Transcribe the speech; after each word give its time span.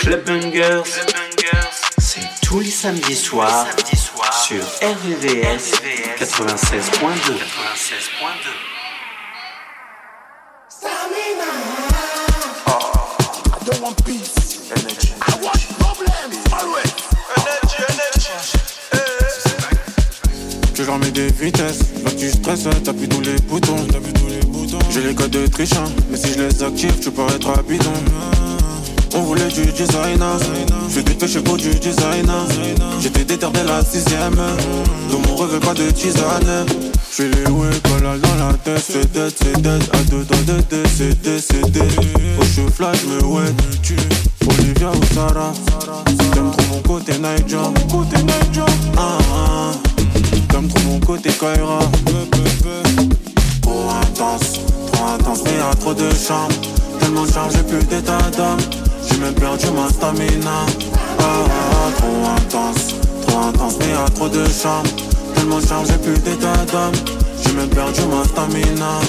Club 0.00 0.24
Bungers, 0.24 0.82
c'est 1.98 2.20
tous 2.42 2.60
les 2.60 2.70
samedis 2.70 3.16
soirs 3.16 3.66
sur 4.46 4.62
RVVS 4.82 5.72
96.2. 6.18 7.32
Je 20.74 20.82
remets 20.84 21.10
des 21.10 21.26
vitesses, 21.26 21.80
là 22.04 22.10
tu 22.16 22.30
stresses, 22.30 22.64
t'appuies 22.84 23.08
tous 23.08 23.20
les 23.20 23.36
boutons, 23.40 23.84
tous 23.86 24.26
les 24.28 24.40
boutons. 24.46 24.78
J'ai 24.90 25.02
les 25.02 25.14
codes 25.14 25.30
de 25.30 25.46
trichant, 25.46 25.84
mais 26.10 26.16
si 26.16 26.32
je 26.32 26.40
les 26.40 26.62
active, 26.62 26.98
tu 27.00 27.10
peux 27.10 27.26
être 27.26 27.50
à 27.50 27.62
bidon. 27.62 27.92
On 29.14 29.22
voulait 29.22 29.48
du 29.48 29.64
designer, 29.72 30.38
je 30.90 31.00
des 31.00 31.28
chez 31.28 31.40
pour 31.40 31.56
du 31.56 31.70
designer. 31.70 32.46
J'étais 33.00 33.24
déter 33.24 33.46
la 33.66 33.82
sixième, 33.84 34.36
dans 35.10 35.18
mon 35.28 35.36
rêve 35.36 35.58
pas 35.60 35.74
de 35.74 35.90
tisane. 35.90 36.66
J'suis 37.10 37.30
les 37.30 37.50
ouais, 37.50 37.68
collal 37.84 38.20
dans 38.20 38.46
la 38.46 38.52
tête, 38.54 38.84
c'est 38.86 39.10
dead, 39.12 39.32
c'est 39.36 39.60
dead, 39.60 39.82
à 39.92 39.98
deux 40.10 40.24
doigts 40.24 40.38
de 40.46 40.60
décédé, 40.68 41.38
c'est 41.40 41.70
dead. 41.70 41.82
Au 42.40 42.44
cheveux 42.44 42.70
flash, 42.70 43.04
me 43.04 43.24
ouais, 43.24 43.54
Olivia 44.46 44.90
ou 44.90 45.14
Sarah, 45.14 45.52
t'aimes 46.32 46.50
trop 46.50 46.74
mon 46.74 46.80
côté 46.82 47.12
Niger, 47.14 47.72
côté 47.90 48.16
ah 48.96 49.18
ah. 49.34 49.72
T'aimes 50.50 50.68
trop 50.68 50.84
mon 50.86 51.00
côté 51.00 51.30
Kaira, 51.30 51.78
trop 53.62 53.90
intense, 54.02 54.60
trop 54.92 55.04
intense, 55.06 55.40
mais 55.44 55.56
y'a 55.56 55.74
trop 55.80 55.94
de 55.94 56.10
charme. 56.14 56.52
Tellement 57.00 57.26
chargé, 57.26 57.58
plus 57.62 57.84
d'état 57.84 58.18
d'âme. 58.36 58.58
J'ai 59.18 59.24
même 59.24 59.34
perdu 59.34 59.66
ma 59.74 59.88
stamina. 59.88 60.64
Ah, 61.18 61.22
ah, 61.24 61.50
ah, 61.50 61.90
trop 61.96 62.30
intense, 62.36 62.94
trop 63.26 63.38
intense, 63.48 63.74
mais 63.80 63.88
y'a 63.88 64.08
trop 64.14 64.28
de 64.28 64.44
charme. 64.44 64.86
Tellement 65.34 65.60
chargé, 65.60 65.94
plus 65.94 66.16
d'état 66.20 66.64
d'âme. 66.70 66.92
J'ai 67.42 67.52
même 67.52 67.68
perdu 67.68 68.02
ma 68.02 68.22
stamina. 68.24 69.00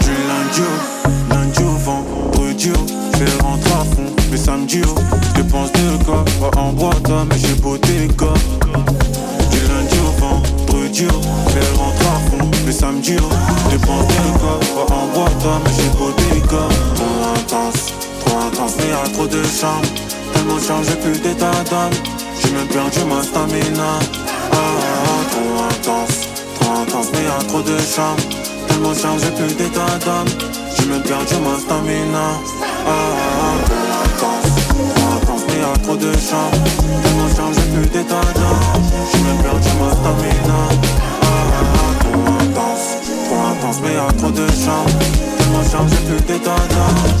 Du 0.00 0.14
lundi 0.28 0.62
au, 0.62 1.34
lundi 1.34 1.62
au 1.62 1.76
vendredi 1.76 2.70
au, 2.70 2.86
j'fais 3.12 3.42
rentrer 3.42 3.72
à 3.72 3.84
fond. 3.84 4.16
Mais 4.30 4.38
samedi 4.38 4.80
au, 4.80 4.94
j'dépense 5.34 5.70
deux 5.72 5.98
gars. 6.06 6.24
Pas 6.40 6.58
en 6.58 6.72
boîte, 6.72 7.10
mais 7.28 7.38
j'ai 7.38 7.54
beauté 7.60 8.08
gars. 8.18 8.32
Du 9.50 9.58
lundi 9.68 9.98
au 10.06 10.20
vendredi 10.20 11.04
au, 11.04 11.20
j'fais 11.50 11.76
rentrer 11.76 12.06
à 12.06 12.30
fond. 12.30 12.50
Mais 12.64 12.72
samedi 12.72 13.16
au, 13.16 13.28
j'dépense 13.68 14.06
deux 14.08 14.32
gars. 14.40 14.86
Pas 14.86 14.94
en 14.94 15.06
boîte, 15.14 15.46
mais 15.64 15.70
j'ai 15.76 15.90
beauté 15.98 16.40
gars. 16.50 16.74
Trop 16.94 17.34
intense, 17.34 17.92
mais 18.78 18.88
y'a 18.88 19.12
trop 19.12 19.26
de. 19.26 19.42
Tellement 20.32 20.60
chargé, 20.66 20.92
plus 20.96 21.20
d'état 21.20 21.50
d'âme. 21.70 21.92
J'ai 22.40 22.50
perdu 22.72 23.04
ma 23.08 23.22
stamina. 23.22 23.98
Trop 25.30 25.64
intense, 25.70 26.28
trop 26.58 26.72
intense, 26.80 27.08
mais 27.12 27.24
y'a 27.24 27.48
trop 27.48 27.62
de 27.62 27.76
charme. 27.78 28.16
Tellement 28.68 28.94
chargé, 28.94 29.30
plus 29.32 29.54
d'état 29.54 29.98
d'âme. 30.04 30.28
J'ai 30.76 30.86
même 30.86 31.02
perdu 31.02 31.34
ma 31.44 31.58
stamina. 31.58 32.26
Ah, 32.86 32.90
ah, 32.90 33.58
ah, 33.82 34.04
trop 35.26 35.36
intense, 35.36 35.82
trop 35.82 35.96
de 35.96 36.12
charme. 36.12 36.56
Tellement 37.02 37.30
chargé, 37.36 37.62
plus 37.72 37.88
d'état 37.88 38.26
d'âme. 38.34 38.82
J'ai 39.12 39.20
même 39.20 39.42
perdu 39.42 39.68
ma 39.80 39.90
stamina. 39.92 40.58
Trop 42.00 42.24
intense, 42.40 42.86
trop 43.26 43.42
intense, 43.50 43.78
mais 43.82 43.94
y'a 43.94 44.12
trop 44.18 44.30
de 44.30 44.46
charme. 44.48 44.92
Tellement 45.38 45.64
chargé, 45.70 45.96
plus 46.06 46.20
d'état 46.26 46.56
d'âme. 46.70 47.11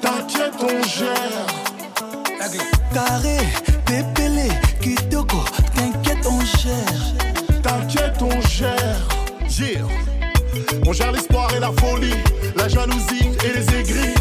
t'inquiète, 0.00 0.54
on 0.60 0.82
gère. 0.86 1.46
Taré, 2.92 3.38
Pépélé, 3.84 4.48
Kitoko, 4.80 5.38
t'inquiète, 5.74 6.26
on 6.26 6.40
gère. 6.40 7.62
T'inquiète, 7.62 8.22
on 8.22 8.40
gère. 8.48 9.08
On 10.86 10.92
gère 10.92 11.12
l'espoir 11.12 11.48
et 11.56 11.60
la 11.60 11.72
folie, 11.72 12.14
la 12.56 12.68
jalousie 12.68 13.30
et 13.44 13.58
les 13.58 13.80
aigris. 13.80 14.14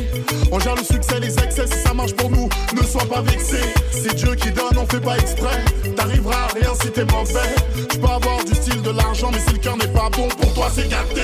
On 0.52 0.60
gère 0.60 0.76
le 0.76 0.84
succès, 0.84 1.20
les 1.20 1.38
excès, 1.40 1.68
si 1.68 1.80
ça 1.80 1.94
marche 1.94 2.14
pour 2.16 2.30
nous, 2.30 2.50
ne 2.76 2.84
sois 2.84 3.06
pas 3.06 3.22
vexé. 3.22 3.60
C'est 3.92 4.16
Dieu 4.16 4.36
qui 4.36 4.52
donne, 4.52 4.78
on 4.78 4.86
fait 4.86 5.02
pas 5.02 5.18
exprès. 5.18 5.64
T'arriveras 5.96 6.36
à 6.36 6.54
rien 6.54 6.74
si 6.82 6.92
t'es 6.92 7.06
mauvais. 7.06 7.56
Tu 7.90 8.00
peux 8.00 8.08
avoir 8.08 8.44
du 8.44 8.54
style, 8.54 8.82
de 8.82 8.92
l'argent, 8.92 9.30
mais 9.32 9.40
si 9.40 9.54
le 9.54 9.60
cœur 9.60 9.78
n'est 9.78 9.88
pas 9.88 10.10
bon, 10.10 10.28
pour 10.28 10.54
toi 10.54 10.68
c'est 10.74 10.90
gâté. 10.90 11.22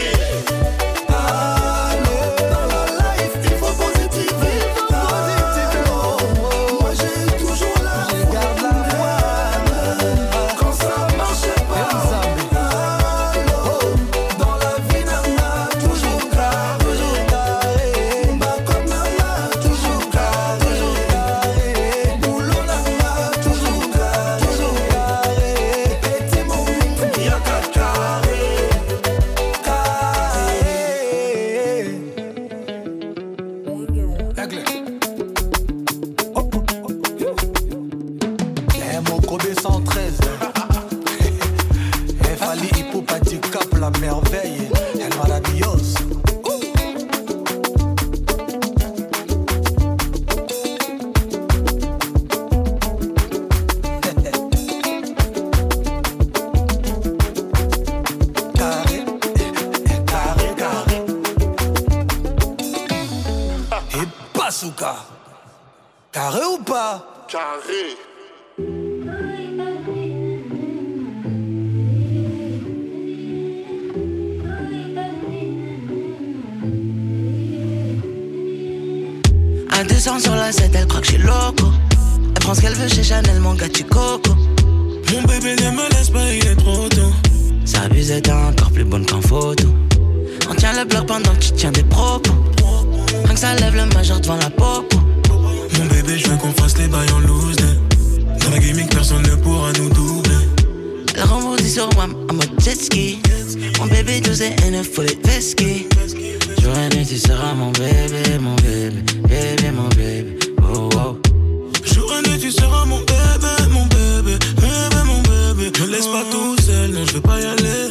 Ah. 1.09 1.60
Elle 79.81 79.87
descend 79.87 80.21
sur 80.21 80.35
la 80.35 80.51
7, 80.51 80.75
elle 80.75 80.85
croit 80.85 81.01
que 81.01 81.07
je 81.07 81.13
suis 81.13 81.23
loco. 81.23 81.65
Elle 82.35 82.39
prend 82.43 82.53
ce 82.53 82.61
qu'elle 82.61 82.75
veut 82.75 82.87
chez 82.87 83.01
Chanel, 83.01 83.39
mon 83.39 83.55
gars, 83.55 83.67
tu 83.67 83.83
coco. 83.83 84.35
Mon 85.11 85.23
bébé 85.23 85.55
ne 85.55 85.71
me 85.71 85.89
laisse 85.89 86.11
pas, 86.11 86.31
il 86.31 86.45
est 86.45 86.55
trop 86.55 86.87
tôt. 86.87 87.11
Sa 87.65 87.89
bise 87.89 88.11
est 88.11 88.29
encore 88.29 88.69
plus 88.69 88.83
bonne 88.83 89.07
qu'en 89.07 89.21
photo. 89.21 89.65
On 90.51 90.53
tient 90.53 90.73
le 90.73 90.85
bloc 90.85 91.07
pendant 91.07 91.33
que 91.33 91.45
tu 91.45 91.53
tiens 91.53 91.71
des 91.71 91.81
propos. 91.81 92.31
Rien 93.25 93.33
que 93.33 93.39
ça 93.39 93.55
lève 93.55 93.75
le 93.75 93.87
majeur 93.95 94.19
devant 94.19 94.35
la 94.35 94.51
popo. 94.51 94.99
Mon 95.79 95.85
bébé, 95.87 96.15
je 96.15 96.27
veux 96.27 96.37
qu'on 96.37 96.51
fasse 96.51 96.77
les 96.77 96.87
bails 96.87 97.11
en 97.13 97.19
loose. 97.21 97.55
Dans 97.55 98.51
la 98.51 98.59
gimmick, 98.59 98.87
personne 98.91 99.23
ne 99.23 99.35
pourra 99.35 99.71
nous 99.79 99.89
doubler. 99.89 100.45
Elle 101.15 101.23
rembourse 101.23 101.63
sur 101.63 101.89
moi 101.95 102.05
en 102.29 102.33
mode 102.35 102.51
jet 102.59 102.79
ski. 102.79 103.19
Mon 103.79 103.87
bébé, 103.87 104.21
12 104.21 104.41
et 104.43 104.69
9, 104.69 104.87
faut 104.87 105.01
les. 105.01 105.17
J'aurais 106.61 106.89
nuit 106.89 107.05
tu 107.07 107.17
seras 107.17 107.53
mon 107.55 107.71
bébé, 107.71 108.37
mon 108.39 108.55
bébé, 108.57 109.01
bébé, 109.27 109.71
mon 109.71 109.89
bébé. 109.89 110.37
Oh, 110.61 110.89
oh. 110.95 111.17
J'aurais 111.83 112.21
dit 112.21 112.37
tu 112.39 112.51
seras 112.51 112.85
mon 112.85 112.99
bébé, 112.99 113.53
mon 113.71 113.85
bébé, 113.87 114.37
bébé, 114.57 115.01
mon 115.05 115.21
bébé. 115.21 115.71
Me 115.79 115.87
laisse 115.87 116.05
pas 116.05 116.23
tout 116.29 116.55
seul, 116.61 116.91
non, 116.91 117.03
je 117.05 117.13
veux 117.13 117.21
pas 117.21 117.39
y 117.41 117.45
aller. 117.45 117.89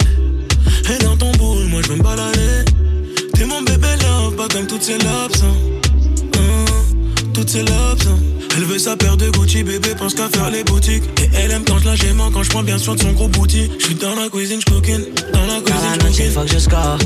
Et 0.89 1.03
dans 1.03 1.17
ton 1.17 1.33
boule, 1.33 1.67
moi 1.67 1.83
je 1.83 1.89
veux 1.89 1.97
me 1.97 2.03
balader. 2.03 2.65
T'es 3.35 3.45
mon 3.45 3.63
bébé 3.63 3.89
love, 4.03 4.37
pas 4.37 4.47
comme 4.47 4.69
toutes 4.69 4.83
ces 4.83 4.99
lobes, 4.99 5.37
hein. 5.43 6.39
hein 6.39 6.65
toutes 7.35 7.51
ces 7.51 7.63
lobes, 7.63 8.07
hein. 8.07 8.40
Elle 8.57 8.65
veut 8.65 8.79
sa 8.79 8.97
paire 8.97 9.17
de 9.17 9.31
Gucci, 9.31 9.63
bébé 9.63 9.95
pense 9.97 10.15
qu'à 10.15 10.29
faire 10.29 10.51
les 10.51 10.65
boutiques. 10.65 11.05
Et 11.21 11.29
elle 11.35 11.51
aime 11.53 11.65
quand 11.65 11.79
je 11.79 11.87
la 11.87 11.95
quand 12.33 12.43
je 12.43 12.51
prends 12.51 12.63
bien 12.63 12.79
soin 12.79 12.95
de 12.95 13.01
son 13.01 13.13
gros 13.13 13.29
bouti. 13.29 13.71
Je 13.79 13.85
suis 13.87 13.95
dans 13.95 14.15
la 14.15 14.29
cuisine, 14.29 14.61
je 14.61 14.73
coquine, 14.73 15.05
dans 15.33 15.47
la 15.47 15.61
cuisine, 15.61 16.35
je 16.35 16.41
que 16.41 16.53
je 16.53 16.59
score. 16.59 16.99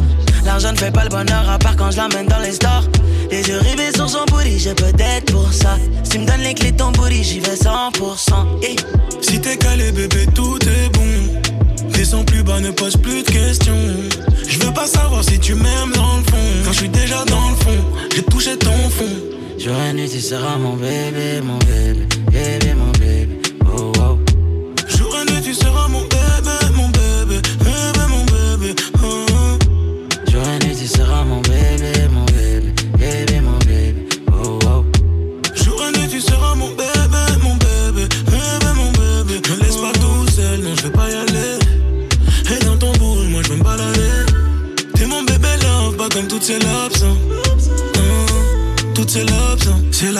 L'argent 0.44 0.72
ne 0.72 0.76
fait 0.76 0.90
pas 0.90 1.04
le 1.04 1.10
bonheur 1.10 1.48
à 1.48 1.58
part 1.58 1.76
quand 1.76 1.90
je 1.90 1.96
l'amène 1.96 2.26
dans 2.26 2.38
les 2.38 2.52
stores. 2.52 2.84
Les 3.30 3.42
yeux 3.42 3.58
rivés 3.58 3.92
sur 3.94 4.08
son 4.08 4.24
booty, 4.26 4.58
j'ai 4.58 4.74
peut-être 4.74 5.32
pour 5.32 5.52
ça. 5.52 5.78
Si 6.02 6.10
tu 6.10 6.18
me 6.18 6.26
donnes 6.26 6.42
les 6.42 6.54
clés 6.54 6.72
de 6.72 6.76
ton 6.76 6.92
booty, 6.92 7.22
j'y 7.22 7.40
vais 7.40 7.54
100%. 7.54 8.62
Et... 8.62 8.76
Si 9.20 9.40
t'es 9.40 9.56
calé, 9.56 9.92
bébé, 9.92 10.26
tout 10.34 10.58
est 10.62 10.88
bon. 10.92 11.90
Descends 11.92 12.24
plus 12.24 12.42
bas, 12.42 12.60
ne 12.60 12.70
pose 12.70 12.96
plus 12.96 13.22
de 13.22 13.30
questions. 13.30 13.74
Je 14.46 14.58
veux 14.58 14.72
pas 14.72 14.86
savoir 14.86 15.24
si 15.24 15.38
tu 15.38 15.54
m'aimes 15.54 15.92
dans 15.94 16.16
le 16.16 16.22
fond. 16.24 16.62
Quand 16.64 16.72
je 16.72 16.78
suis 16.78 16.88
déjà 16.88 17.24
dans 17.24 17.50
le 17.50 17.56
fond, 17.56 17.84
j'ai 18.14 18.22
touché 18.22 18.56
ton 18.56 18.90
fond. 18.90 19.33
J'aurais 19.58 19.92
nécessairement 19.92 20.58
mon 20.58 20.76
bébé, 20.76 21.40
mon 21.42 21.58
bébé, 21.58 22.06
bébé, 22.30 22.74
mon 22.74 22.86
bébé. 22.86 22.93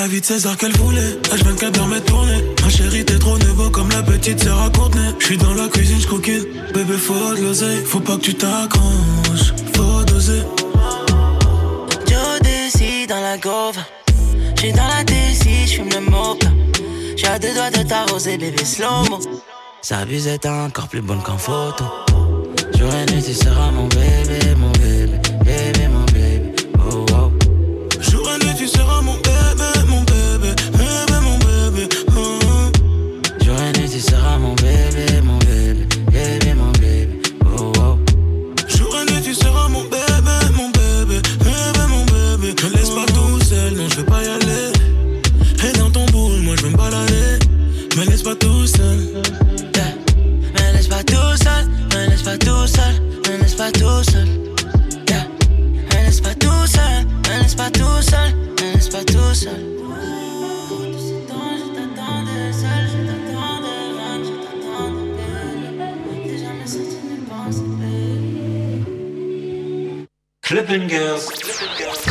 la 0.04 0.11
vie 0.11 0.20
de 0.20 0.26
César 0.26 0.58
qu'elle 0.58 0.76
voulait. 0.76 1.18
H24 1.32 1.70
dans 1.70 1.87
mes 1.87 2.00
tournées. 2.02 2.44
Ma 2.62 2.68
chérie, 2.68 3.06
t'es 3.06 3.18
trop 3.18 3.38
nouveau 3.38 3.70
comme 3.70 3.88
la 3.88 4.02
petite 4.02 4.42
sœur 4.42 4.70
Courtenay. 4.73 5.14
J'suis 5.18 5.38
dans 5.38 5.54
la 5.54 5.66
cuisine, 5.68 5.99
j'coquine. 5.99 6.44
Bébé, 6.75 6.99
faut 6.99 7.34
de. 7.34 7.76
Faut 7.87 8.00
pas 8.00 8.16
que 8.16 8.20
tu 8.20 8.34
t'accroches. 8.34 9.54
Faut 9.75 10.04
doser. 10.04 10.42
Jodeci 12.06 13.06
dans 13.06 13.23
la 13.23 13.38
gove. 13.38 13.78
J'suis 14.56 14.73
dans 14.73 14.88
la 14.88 15.04
je 15.08 15.66
j'fume 15.66 15.88
le 15.88 16.00
mocha. 16.11 16.49
J'ai 17.16 17.26
à 17.26 17.38
deux 17.38 17.54
doigts 17.54 17.70
de 17.70 17.88
t'arroser, 17.88 18.37
bébé, 18.37 18.62
slow-mo. 18.62 19.20
Sa 19.80 20.04
bise 20.04 20.26
est 20.26 20.44
encore 20.44 20.88
plus 20.88 21.00
bonne 21.00 21.23
qu'en 21.23 21.38
photo. 21.38 21.84
Jour 22.76 22.90
et 22.92 23.11
nuit, 23.11 23.23
tu 23.23 23.32
seras 23.32 23.70
mon 23.70 23.87
bébé, 23.87 24.54
mon 24.58 24.70
bébé. 24.73 25.03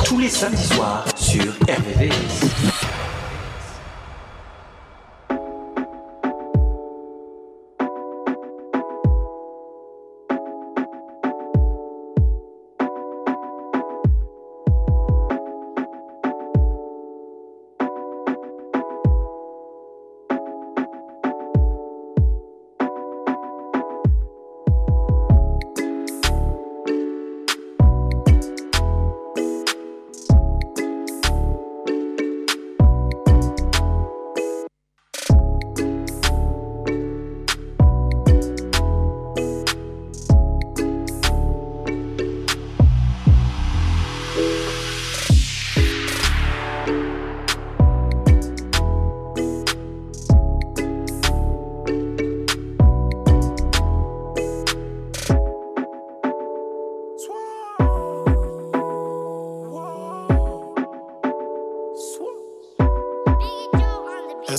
Tous 0.06 0.20
les 0.20 0.30
samedis 0.30 0.68
soirs 0.68 1.06
sur 1.16 1.54
RVVS. 1.68 2.53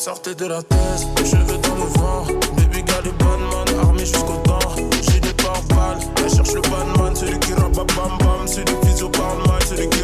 sortez 0.05 0.35
de 0.35 0.45
la 0.45 0.63
thèse, 0.63 1.07
cheveux 1.25 1.57
dans 1.57 1.77
le 1.77 1.89
vent. 1.99 2.27
Baby 2.57 2.83
got 2.83 3.11
bonne 3.19 3.41
man, 3.41 3.81
armé 3.81 4.01
jusqu'au 4.01 4.39
dents. 4.45 4.59
J'ai 5.01 5.19
des 5.19 5.33
pare-balles, 5.33 5.99
elle 6.19 6.31
cherche 6.31 6.53
le 6.53 6.61
banman, 6.61 7.17
celui 7.17 7.39
qui 7.39 7.55
rabat 7.55 7.87
bam 7.97 8.19
bam, 8.19 8.47
celui 8.47 8.79
qui 8.83 8.93
se 8.99 9.07
parle 9.07 9.39
mal, 9.49 9.63
celui 9.67 9.89
qui 9.89 10.03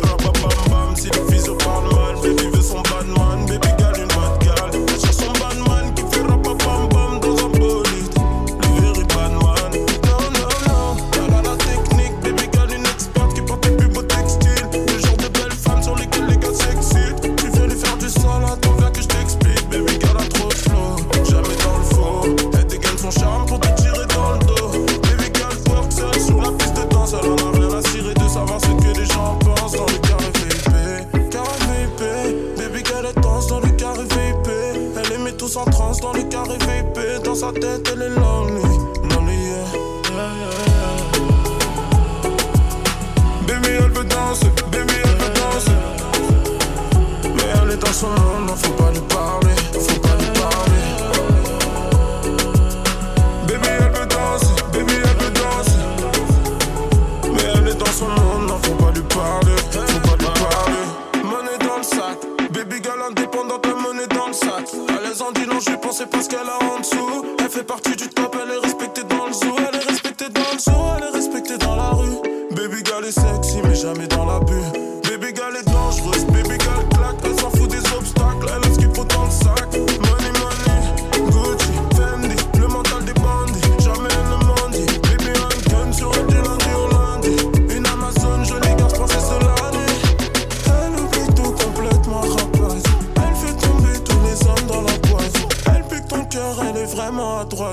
elle 68.43 68.51
est 68.51 68.59
respectée 68.59 69.05
dans 69.05 69.27
le 69.27 69.33
zoo, 69.33 69.57
elle 69.59 69.81
est 69.81 69.85
respectée 69.85 70.29
dans 70.29 70.53
le 70.53 70.59
zoo, 70.59 70.73
elle 70.97 71.05
est 71.05 71.11
respectée 71.11 71.59
dans 71.59 71.77
la 71.77 71.91
rue. 71.91 72.17
Baby 72.51 72.83
girl 72.85 73.05
est 73.05 73.13
sexy, 73.13 73.61
mais 73.63 73.75
jamais 73.75 74.07
dans 74.07 74.27
la 74.27 74.41
bulle. 74.41 75.00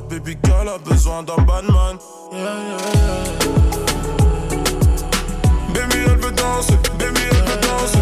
baby 0.01 0.37
girl 0.43 0.69
a 0.69 0.77
besoin 0.77 1.23
d'un 1.23 1.41
badman. 1.43 1.97
Yeah, 2.31 2.39
yeah, 2.39 2.77
yeah. 2.93 3.23
Baby, 5.73 5.97
elle 6.05 6.17
veut 6.17 6.31
danser, 6.31 6.77
baby, 6.99 7.21
elle 7.31 7.37
veut 7.37 7.61
danser. 7.61 7.99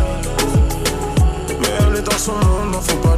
Mais 1.60 1.70
elle 1.80 1.96
est 1.98 2.02
dans 2.02 2.18
son 2.18 2.34
monde, 2.34 2.72
non 2.74 2.82
faut 2.82 2.98
pas 2.98 3.15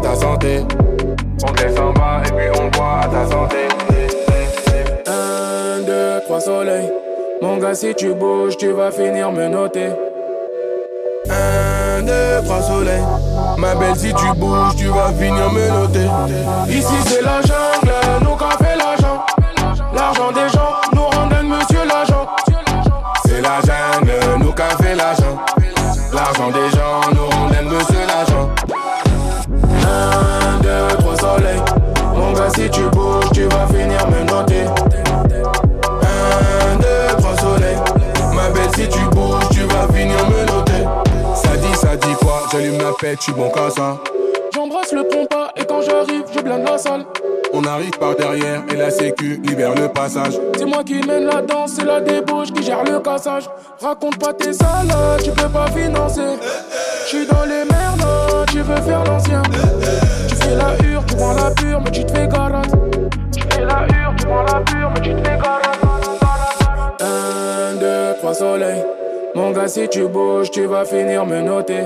ta 0.00 0.14
santé. 0.14 0.64
On 1.46 1.52
descend 1.52 1.94
bas 1.94 2.22
et 2.24 2.32
puis 2.32 2.60
on 2.60 2.68
boit 2.68 3.00
à 3.02 3.08
ta 3.08 3.26
santé. 3.30 3.68
Un, 5.06 5.82
deux, 5.86 6.20
trois 6.24 6.40
soleils. 6.40 6.92
Mon 7.42 7.56
gars, 7.58 7.74
si 7.74 7.94
tu 7.94 8.14
bouges, 8.14 8.56
tu 8.56 8.72
vas 8.72 8.90
finir 8.90 9.30
me 9.32 9.48
noter. 9.48 9.90
Un, 11.30 12.02
deux, 12.02 12.44
trois 12.44 12.62
soleils. 12.62 13.02
Ma 13.58 13.74
belle, 13.74 13.96
si 13.96 14.12
tu 14.14 14.26
bouges, 14.36 14.76
tu 14.76 14.86
vas 14.86 15.12
finir 15.18 15.50
me 15.52 15.68
noter. 15.68 16.06
Ici, 16.68 16.94
c'est 17.06 17.22
la 17.22 17.40
jungle, 17.42 17.92
nous 18.22 18.36
qu'a 18.36 18.64
fait 18.64 18.76
l'argent. 18.76 19.24
L'argent 19.94 20.32
des 20.32 20.48
gens 20.52 20.74
nous 20.94 21.06
rendent 21.06 21.44
monsieur 21.44 21.84
l'agent. 21.86 22.26
C'est 23.26 23.40
la 23.40 23.60
jungle, 23.60 24.42
nous 24.44 24.52
qu'a 24.52 24.70
fait 24.82 24.94
l'argent. 24.94 25.38
L'argent 26.12 26.50
des 26.50 26.76
gens 26.76 27.00
nous 27.12 27.48
l'agent. 27.50 27.57
Un, 29.98 30.60
deux, 30.62 30.96
trois 30.98 31.16
soleils. 31.16 31.62
Mon 32.14 32.32
gars, 32.32 32.50
si 32.54 32.70
tu 32.70 32.82
bouges, 32.92 33.30
tu 33.34 33.42
vas 33.44 33.66
finir 33.66 34.06
me 34.08 34.24
noter. 34.24 34.64
Un, 36.02 36.76
deux, 36.76 37.16
trois 37.18 37.36
soleils. 37.36 37.78
Ma 38.34 38.48
belle, 38.50 38.70
si 38.76 38.88
tu 38.88 39.00
bouges, 39.10 39.48
tu 39.50 39.60
vas 39.62 39.92
finir 39.92 40.24
me 40.28 40.46
noter. 40.46 40.84
Ça 41.34 41.56
dit, 41.56 41.74
ça 41.74 41.96
dit 41.96 42.14
quoi? 42.20 42.42
J'allume 42.52 42.78
la 42.78 42.92
pète, 43.00 43.18
tu 43.18 43.32
bon 43.32 43.50
qu'à 43.50 43.70
ça. 43.70 43.96
J'embrasse 44.54 44.92
le 44.92 45.04
pompa 45.04 45.50
et 45.56 45.64
quand 45.64 45.82
j'arrive, 45.82 46.24
je 46.34 46.40
blinde 46.40 46.64
la 46.66 46.78
salle. 46.78 47.04
On 47.52 47.64
arrive 47.64 47.96
par 47.98 48.14
derrière 48.14 48.62
et 48.70 48.76
la 48.76 48.90
sécu 48.90 49.40
libère 49.42 49.74
le 49.74 49.88
passage. 49.88 50.38
C'est 50.56 50.66
moi 50.66 50.84
qui 50.84 51.00
mène 51.06 51.24
la 51.24 51.40
danse, 51.42 51.72
c'est 51.76 51.84
la 51.84 52.00
débauche 52.00 52.52
qui 52.52 52.62
gère 52.62 52.84
le 52.84 52.98
cassage. 53.00 53.48
Raconte 53.80 54.18
pas 54.18 54.32
tes 54.34 54.52
salades, 54.52 55.22
tu 55.22 55.30
peux 55.30 55.48
pas 55.48 55.66
financer. 55.68 56.36
J'suis 57.06 57.26
dans 57.26 57.44
les 57.44 57.64
merdes, 57.70 58.46
tu 58.50 58.60
veux 58.60 58.80
faire 58.82 59.04
l'ancien. 59.04 59.42
Fais 60.48 60.54
la 60.54 60.72
hure, 60.82 61.04
tu 61.04 61.14
prends 61.14 61.34
la 61.34 61.50
pure, 61.50 61.80
mais 61.84 61.90
tu 61.90 62.04
te 62.06 62.10
fais 62.10 62.26
garage. 62.26 62.64
Tu 63.34 63.42
fais 63.50 63.64
la 63.66 63.86
hure, 63.86 64.14
tu 64.16 64.24
prends 64.24 64.44
la 64.44 64.60
pure, 64.60 64.90
mais 64.94 65.00
tu 65.02 65.14
te 65.14 65.28
fais. 65.28 65.38
Un, 67.00 67.74
deux, 67.78 68.16
trois 68.18 68.32
soleils. 68.32 68.82
Mon 69.34 69.50
gars, 69.50 69.68
si 69.68 69.86
tu 69.90 70.08
bouges, 70.08 70.50
tu 70.50 70.64
vas 70.64 70.86
finir 70.86 71.26
me 71.26 71.42
noter. 71.42 71.82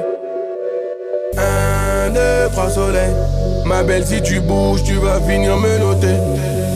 Un, 1.37 2.11
deux, 2.11 2.48
trois 2.53 2.70
soleils. 2.70 3.12
Ma 3.64 3.83
belle, 3.83 4.07
si 4.07 4.22
tu 4.22 4.38
bouges, 4.38 4.85
tu 4.85 4.94
vas 4.94 5.18
finir 5.20 5.57
me 5.57 5.79
noter. 5.79 6.14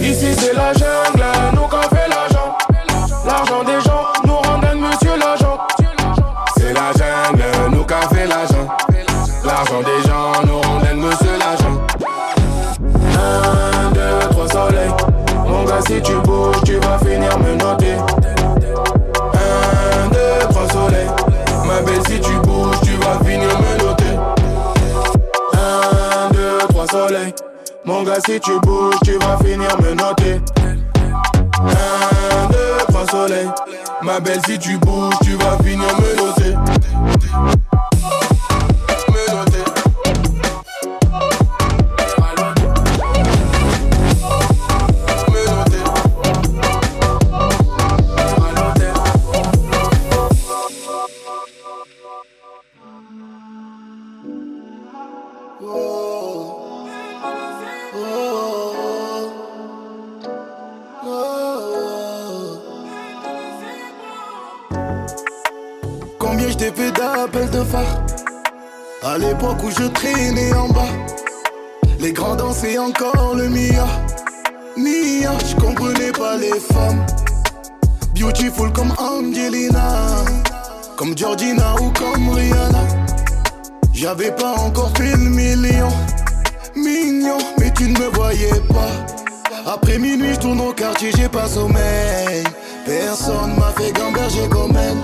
Ici, 0.01 0.35
c'est 0.37 0.55
la 0.55 0.72
jungle, 0.72 1.25
nous 1.55 1.68
qu'a 1.68 1.83
fait 1.83 2.09
l'argent. 2.09 2.59
L'argent 3.25 3.62
des 3.62 3.81
gens 3.88 4.07
nous 4.25 4.35
rendent 4.35 4.75
monsieur 4.75 5.16
l'agent. 5.16 5.59
C'est 6.57 6.72
la 6.72 6.90
jungle, 6.99 7.77
nous 7.77 7.85
qu'a 7.85 8.01
fait 8.12 8.27
l'argent. 8.27 8.66
L'argent 9.44 9.81
des 9.83 10.03
gens 10.03 10.05
Mon 15.46 15.64
gars, 15.64 15.81
si 15.87 16.00
tu 16.02 16.14
bouges, 16.24 16.61
tu 16.64 16.74
vas 16.79 16.98
finir 16.98 17.38
me 17.38 17.55
noter. 17.57 17.96
Un, 19.33 20.09
deux, 20.09 20.48
trois 20.48 20.68
soleils. 20.68 21.11
Ma 21.66 21.81
belle, 21.83 22.02
si 22.09 22.20
tu 22.20 22.33
bouges, 22.40 22.81
tu 22.83 22.92
vas 22.96 23.18
finir 23.24 23.59
me 23.61 23.85
noter. 23.85 24.18
Un, 25.52 26.31
deux, 26.33 26.59
trois 26.68 26.87
soleils. 26.87 27.35
Mon 27.85 28.02
gars, 28.02 28.18
si 28.26 28.40
tu 28.40 28.59
bouges, 28.61 28.96
tu 29.05 29.12
vas 29.18 29.37
finir 29.44 29.76
me 29.81 29.94
noter. 29.94 30.40
Un, 31.61 32.46
deux, 32.50 32.85
trois 32.88 33.07
soleils. 33.07 33.50
Ma 34.02 34.20
belle, 34.20 34.40
si 34.46 34.59
tu 34.59 34.76
bouges, 34.79 35.14
tu 35.22 35.37
vas 35.37 35.57
finir 35.64 35.88
me 36.00 36.16
noter. 36.16 36.57
À 69.16 69.18
l'époque 69.18 69.62
où 69.64 69.70
je 69.70 69.87
traînais 69.87 70.52
en 70.52 70.68
bas 70.68 70.92
Les 72.00 72.12
grands 72.12 72.37
dansaient 72.37 72.76
encore 72.76 73.35
le 73.35 73.48
Mia 73.48 73.87
Mia, 74.76 75.33
je 75.38 75.57
comprenais 75.57 76.12
pas 76.12 76.37
les 76.37 76.61
femmes. 76.61 77.07
Beautiful 78.14 78.70
comme 78.74 78.92
Angelina 78.98 80.22
Comme 80.98 81.16
Georgina 81.16 81.76
ou 81.76 81.90
comme 81.92 82.29
Rihanna. 82.29 82.87
J'avais 83.94 84.33
pas 84.33 84.52
encore 84.59 84.92
fait 84.98 85.16
le 85.16 85.31
million 85.31 85.88
Mignon, 86.76 87.38
mais 87.59 87.72
tu 87.72 87.85
ne 87.85 87.98
me 87.98 88.14
voyais 88.14 88.61
pas. 88.68 89.72
Après 89.72 89.98
minuit, 89.98 90.35
je 90.35 90.40
tourne 90.40 90.61
au 90.61 90.74
quartier, 90.74 91.11
j'ai 91.16 91.31
pas 91.31 91.48
sommeil. 91.48 92.44
Personne 92.85 93.55
m'a 93.59 93.72
fait 93.81 93.92
gamberger 93.92 94.46
comme 94.50 94.76
elle. 94.76 94.98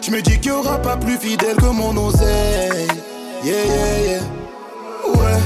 Je 0.00 0.10
me 0.12 0.22
dis 0.22 0.40
qu'il 0.40 0.50
y 0.50 0.54
aura 0.54 0.78
pas 0.80 0.96
plus 0.96 1.18
fidèle 1.18 1.56
que 1.56 1.66
mon 1.66 1.94
oseille. 2.06 2.88
Yeah, 3.42 3.64
yeah, 3.64 4.00
yeah. 4.00 4.20
Ouais, 5.14 5.40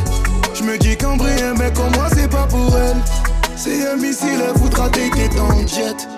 je 0.53 0.65
me 0.65 0.77
dis 0.79 0.97
qu'en 0.97 1.17
vrai, 1.17 1.41
un 1.43 1.55
mec 1.55 1.75
comme 1.75 1.93
moi, 1.95 2.09
c'est 2.13 2.29
pas 2.29 2.47
pour 2.49 2.77
elle. 2.77 2.97
C'est 3.57 3.87
un 3.87 3.97
missile, 3.97 4.43
elle 4.49 4.61
voudra 4.61 4.89
tes 4.89 5.09
en 5.39 5.65
jet. 5.67 6.09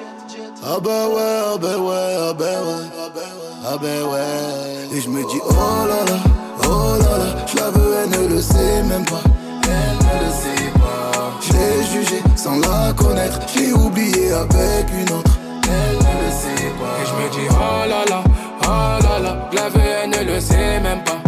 Ah 0.65 0.79
bah 0.83 1.07
ouais, 1.09 1.41
ah 1.53 1.59
bah 1.61 1.77
ouais, 1.79 2.17
ah 2.19 2.33
bah 2.33 2.45
ouais. 2.45 3.21
Ah 3.63 3.77
bah 3.77 3.89
ouais. 4.11 4.97
Et 4.97 5.01
je 5.03 5.09
me 5.11 5.21
dis, 5.29 5.39
oh 5.47 5.53
là 5.87 6.03
là, 6.11 6.19
oh 6.65 6.97
là 6.99 7.19
là. 7.19 7.45
Je 7.47 7.57
la 7.57 7.71
veux, 7.71 7.95
elle 8.05 8.23
ne 8.23 8.29
le 8.35 8.41
sait 8.41 8.83
même 8.85 9.05
pas. 9.05 9.21
Elle 9.65 9.97
ne 9.99 10.25
le 10.25 10.33
sait 10.33 10.71
pas. 10.79 11.33
Je 11.43 11.53
l'ai 11.53 11.85
jugée 11.93 12.23
sans 12.37 12.59
la 12.59 12.95
connaître. 12.95 13.39
Je 13.55 13.61
l'ai 13.61 13.73
oublié 13.75 14.33
avec 14.33 14.87
une 14.95 15.13
autre. 15.15 15.39
Elle 15.65 15.97
ne 15.97 16.25
le 16.25 16.31
sait 16.33 16.73
pas. 16.81 16.97
Et 17.03 17.07
je 17.07 17.15
me 17.23 17.29
dis, 17.33 17.49
oh 17.51 17.87
là 17.87 18.05
là, 18.09 18.25
oh 18.63 19.03
là 19.05 19.19
là. 19.21 19.51
La 19.53 19.69
veux, 19.69 20.07
ne 20.07 20.33
le 20.33 20.41
sait 20.41 20.81
même 20.81 21.05
pas. 21.05 21.19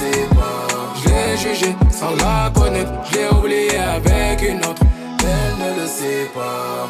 Je 0.00 1.08
l'ai 1.08 1.36
jugée 1.36 1.76
sans 1.90 2.14
la 2.16 2.50
connaître. 2.50 2.92
Je 3.10 3.18
l'ai 3.18 3.28
oublié 3.28 3.78
avec 3.78 4.42
une 4.42 4.58
autre. 4.58 4.82
Elle 5.20 5.54
ne 5.64 5.80
le 5.80 5.86
sait 5.86 6.30
pas. 6.34 6.88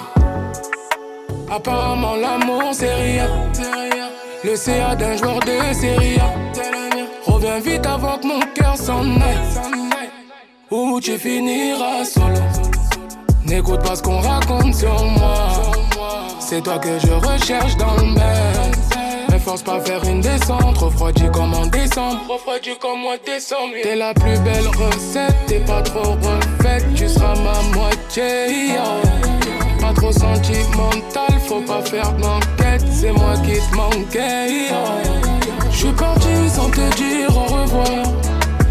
Apparemment, 1.55 2.17
l'amour, 2.17 2.71
c'est 2.73 2.95
rien. 2.95 3.29
Le 4.45 4.57
CA 4.57 4.97
d'un 4.97 5.17
joueur 5.17 5.39
de 5.41 5.75
série 5.75 6.19
A. 6.19 7.31
Reviens 7.31 7.61
vite 7.61 7.87
avant 7.87 8.19
que 8.19 8.27
mon 8.27 8.41
cœur 8.55 8.77
s'en 8.77 9.05
aille. 9.21 9.71
Ou 10.71 11.01
tu 11.01 11.19
finiras 11.19 12.05
solo. 12.05 12.41
N'écoute 13.45 13.83
pas 13.83 13.97
ce 13.97 14.03
qu'on 14.03 14.21
raconte 14.21 14.75
sur 14.75 15.05
moi. 15.05 15.49
C'est 16.41 16.63
toi 16.63 16.79
que 16.79 16.99
je 16.99 17.13
recherche 17.13 17.77
dans 17.77 17.95
le 17.95 18.15
bain. 18.15 18.72
Ne 19.43 19.47
force 19.49 19.63
pas 19.63 19.81
faire 19.81 20.05
une 20.05 20.21
descente, 20.21 20.79
refroidi 20.79 21.25
comme 21.33 21.53
en 21.53 21.67
décembre. 21.67 22.21
Refroidi 22.29 22.79
comme 22.81 23.01
moi 23.01 23.17
décembre. 23.27 23.75
T'es 23.83 23.97
la 23.97 24.15
plus 24.15 24.39
belle 24.39 24.69
recette, 24.69 25.35
t'es 25.49 25.59
pas 25.59 25.83
trop 25.83 26.13
refaite, 26.13 26.87
tu 26.95 27.09
seras 27.09 27.35
ma 27.35 27.77
moitié. 27.77 28.77
Pas 29.81 29.93
trop 29.95 30.13
sentimental, 30.13 31.41
faut 31.45 31.61
pas 31.63 31.83
faire 31.83 32.13
d'enquête, 32.13 32.85
c'est 32.89 33.11
moi 33.11 33.35
qui 33.45 33.55
te 33.59 33.77
manquais. 33.77 34.69
Je 35.73 35.77
suis 35.77 35.93
parti 35.93 36.49
sans 36.49 36.71
te 36.71 36.95
dire 36.95 37.37
au 37.37 37.53
revoir. 37.53 38.13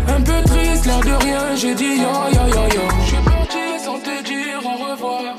Un 0.07 0.21
peu 0.21 0.41
triste, 0.45 0.85
l'air 0.85 1.01
de 1.01 1.25
rien, 1.25 1.53
j'ai 1.57 1.75
dit 1.75 1.97
yo 1.97 2.13
yo 2.31 2.47
yo 2.47 2.63
yo. 2.73 2.81
Je 3.01 3.07
suis 3.07 3.23
parti 3.25 3.83
sans 3.83 3.99
te 3.99 4.23
dire 4.23 4.61
au 4.63 4.89
revoir. 4.89 5.35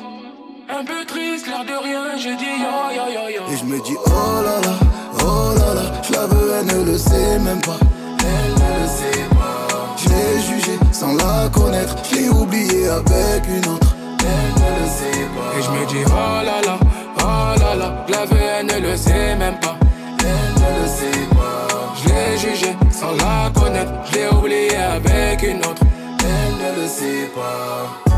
Un 0.68 0.84
peu 0.84 1.06
triste, 1.06 1.46
l'air 1.46 1.64
de 1.64 1.82
rien, 1.82 2.18
j'ai 2.18 2.36
dit 2.36 2.44
yo 2.44 2.94
yo 2.94 3.12
yo 3.14 3.34
yo. 3.34 3.42
Et 3.50 3.56
je 3.56 3.64
me 3.64 3.82
dis 3.82 3.96
oh 4.04 4.42
là 4.44 4.60
là, 4.60 4.76
Oh 5.24 5.52
là 5.58 5.74
là, 5.74 5.82
je 6.02 6.12
la 6.12 6.26
veux, 6.26 6.52
elle 6.58 6.66
ne 6.66 6.84
le 6.84 6.98
sait 6.98 7.38
même 7.38 7.60
pas. 7.60 7.78
Elle 8.20 8.52
ne 8.52 8.82
le 8.82 8.88
sait 8.88 9.24
pas. 9.30 9.96
Je 9.96 10.08
l'ai 10.08 10.40
jugée 10.40 10.78
sans 10.92 11.14
la 11.14 11.48
connaître, 11.48 11.94
je 12.10 12.16
l'ai 12.16 12.28
oubliée 12.28 12.88
avec 12.88 13.46
une 13.48 13.66
autre. 13.72 13.94
Elle 14.20 14.62
ne 14.62 14.70
le 14.80 14.86
sait 14.98 15.26
pas. 15.34 15.58
Et 15.58 15.62
je 15.62 15.70
me 15.70 15.86
dis 15.86 16.04
oh 16.06 16.44
là 16.44 16.60
là, 16.64 16.78
oh 17.18 17.60
là 17.60 17.74
là, 17.74 18.04
je 18.06 18.12
la 18.12 18.24
veux, 18.24 18.36
elle 18.60 18.66
ne 18.66 18.88
le 18.90 18.96
sait 18.96 19.36
même 19.36 19.58
pas. 19.60 19.76
Elle 20.20 20.52
ne 20.62 20.82
le 20.82 20.88
sait 20.88 21.26
pas. 21.30 21.94
Je 22.02 22.08
l'ai 22.08 22.38
jugée 22.38 22.76
sans 22.90 23.12
la 23.12 23.50
connaître, 23.58 23.92
je 24.10 24.18
l'ai 24.18 24.28
oubliée 24.28 24.76
avec 24.76 25.42
une 25.42 25.58
autre. 25.58 25.82
Elle 26.20 26.76
ne 26.76 26.82
le 26.82 26.88
sait 26.88 27.30
pas. 27.34 28.11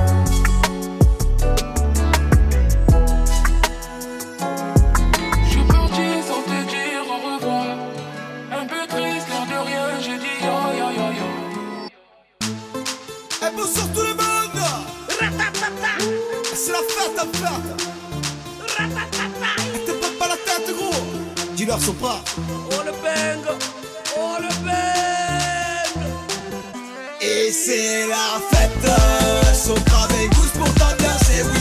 ratafata 17.05 17.53
Et 19.75 19.79
te 19.87 19.93
tape 19.93 20.19
pas 20.19 20.29
la 20.29 20.37
tête 20.37 20.75
gros. 20.77 21.03
Dis-leur 21.55 21.81
son 21.81 21.93
pas. 21.95 22.21
Oh 22.38 22.83
le 22.85 22.93
bang. 22.93 23.45
Oh 24.17 24.37
le 24.40 24.49
bang. 24.64 26.05
Et 27.21 27.51
c'est 27.51 28.07
la 28.09 28.40
fête. 28.51 28.90
Son 29.55 29.75
travail 29.75 30.29
gousse 30.29 30.53
pour 30.59 30.73
ta 30.75 30.95
bien 30.97 31.17
c'est 31.25 31.43
oui 31.43 31.61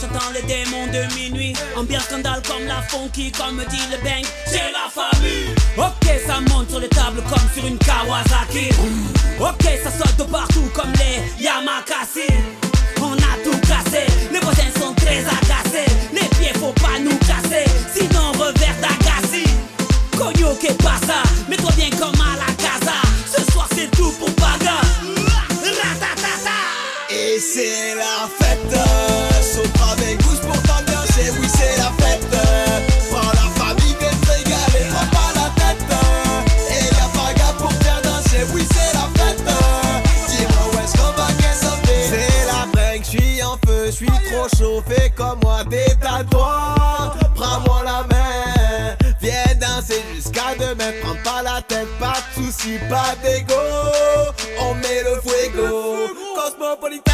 chantant 0.00 0.30
les 0.32 0.42
démons 0.42 0.86
de 0.86 1.14
minuit. 1.14 1.54
Ambiance 1.76 2.04
scandale 2.04 2.42
comme 2.46 2.66
la 2.66 2.82
funky 2.82 3.32
Comme 3.32 3.56
me 3.56 3.64
dit 3.66 3.80
le 3.90 3.96
bang, 4.02 4.24
c'est 4.46 4.72
la 4.72 4.88
famille. 4.88 5.54
Ok, 5.76 6.06
ça 6.26 6.40
monte 6.48 6.70
sur 6.70 6.80
les 6.80 6.88
tables 6.88 7.22
comme 7.28 7.48
sur 7.54 7.66
une 7.66 7.78
Kawasaki. 7.78 8.70
Ok, 9.40 9.64
ça 9.82 9.90
saute 9.90 10.16
de 10.16 10.24
partout 10.24 10.68
comme 10.74 10.92
les 10.94 11.42
Yamakasi. 11.42 12.28
On 13.00 13.12
a 13.14 13.32
tout 13.44 13.58
cassé, 13.66 14.04
les 14.32 14.40
voisins 14.40 14.72
sont 14.78 14.94
très 14.94 15.18
agacés. 15.20 15.90
Les 16.12 16.28
pieds 16.38 16.52
faut 16.58 16.72
pas 16.72 16.98
nous 17.00 17.16
casser. 17.18 17.64
Sinon 17.94 18.32
revers 18.32 18.76
d'Agassi. 18.80 19.44
Cogno 20.16 20.54
que 20.54 20.72
pasa, 20.82 21.22
mets-toi 21.48 21.70
bien 21.76 21.90
comme 21.90 22.20
à 22.20 22.36
la 22.36 22.47
Prends-moi 47.34 47.82
la 47.84 48.04
main, 48.10 48.96
viens 49.20 49.54
danser 49.60 50.02
jusqu'à 50.14 50.54
demain, 50.58 50.92
prends 51.02 51.22
pas 51.24 51.42
la 51.42 51.62
tête, 51.62 51.88
pas 51.98 52.16
de 52.36 52.42
soucis, 52.42 52.78
pas 52.88 53.14
d'ego. 53.22 53.54
On 54.60 54.74
met 54.74 55.02
le 55.02 55.20
fuego, 55.20 56.08
Cosmopolitanie, 56.34 57.07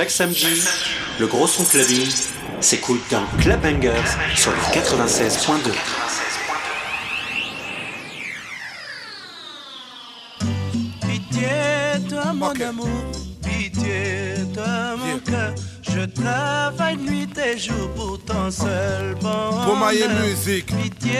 Chaque 0.00 0.10
samedi, 0.12 0.62
le 1.18 1.26
gros 1.26 1.46
son 1.46 1.62
clubbing 1.62 2.08
s'écoute 2.62 3.02
dans 3.10 3.22
Club 3.38 3.60
Bangers 3.60 3.92
sur 4.34 4.50
le 4.50 4.56
96.2. 4.72 5.72
Pitié, 11.06 11.48
toi 12.08 12.32
mon 12.32 12.48
amour, 12.48 12.88
pitié, 13.42 14.36
toi 14.54 14.96
mon 14.96 15.18
cœur. 15.18 15.54
Je 15.82 16.06
travaille 16.06 16.96
nuit 16.96 17.28
et 17.36 17.58
jour 17.58 17.90
pour 17.94 18.24
ton 18.24 18.50
seul 18.50 19.16
bonheur. 19.20 19.66
Pomaye 19.66 20.08
Music. 20.22 20.64
Pitié, 20.64 21.12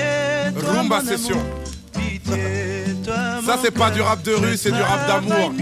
toi 0.58 0.72
Rumba 0.72 1.02
mon 1.02 1.04
Session. 1.06 1.36
amour, 1.36 1.44
Pitié, 1.92 2.60
Ça, 3.50 3.58
c'est 3.64 3.72
pas 3.72 3.90
du 3.90 4.00
rap 4.00 4.22
de 4.22 4.32
rue, 4.32 4.56
c'est 4.56 4.70
du 4.70 4.80
rap 4.80 5.08
d'amour. 5.08 5.52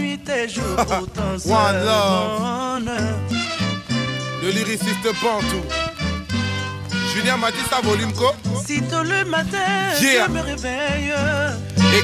One 1.46 1.85
love. 1.87 2.90
Le 4.42 4.51
lyriciste 4.51 5.09
Pantou. 5.22 5.62
Julien 7.14 7.38
m'a 7.38 7.51
dit 7.51 7.57
ça, 7.70 7.81
volume 7.83 8.12
co. 8.12 8.27
Si 8.66 8.83
tôt 8.83 9.03
le 9.03 9.24
matin, 9.24 9.57
Yeah. 10.03 10.27
je 10.27 10.33
me 10.33 10.40
réveille. 10.42 11.14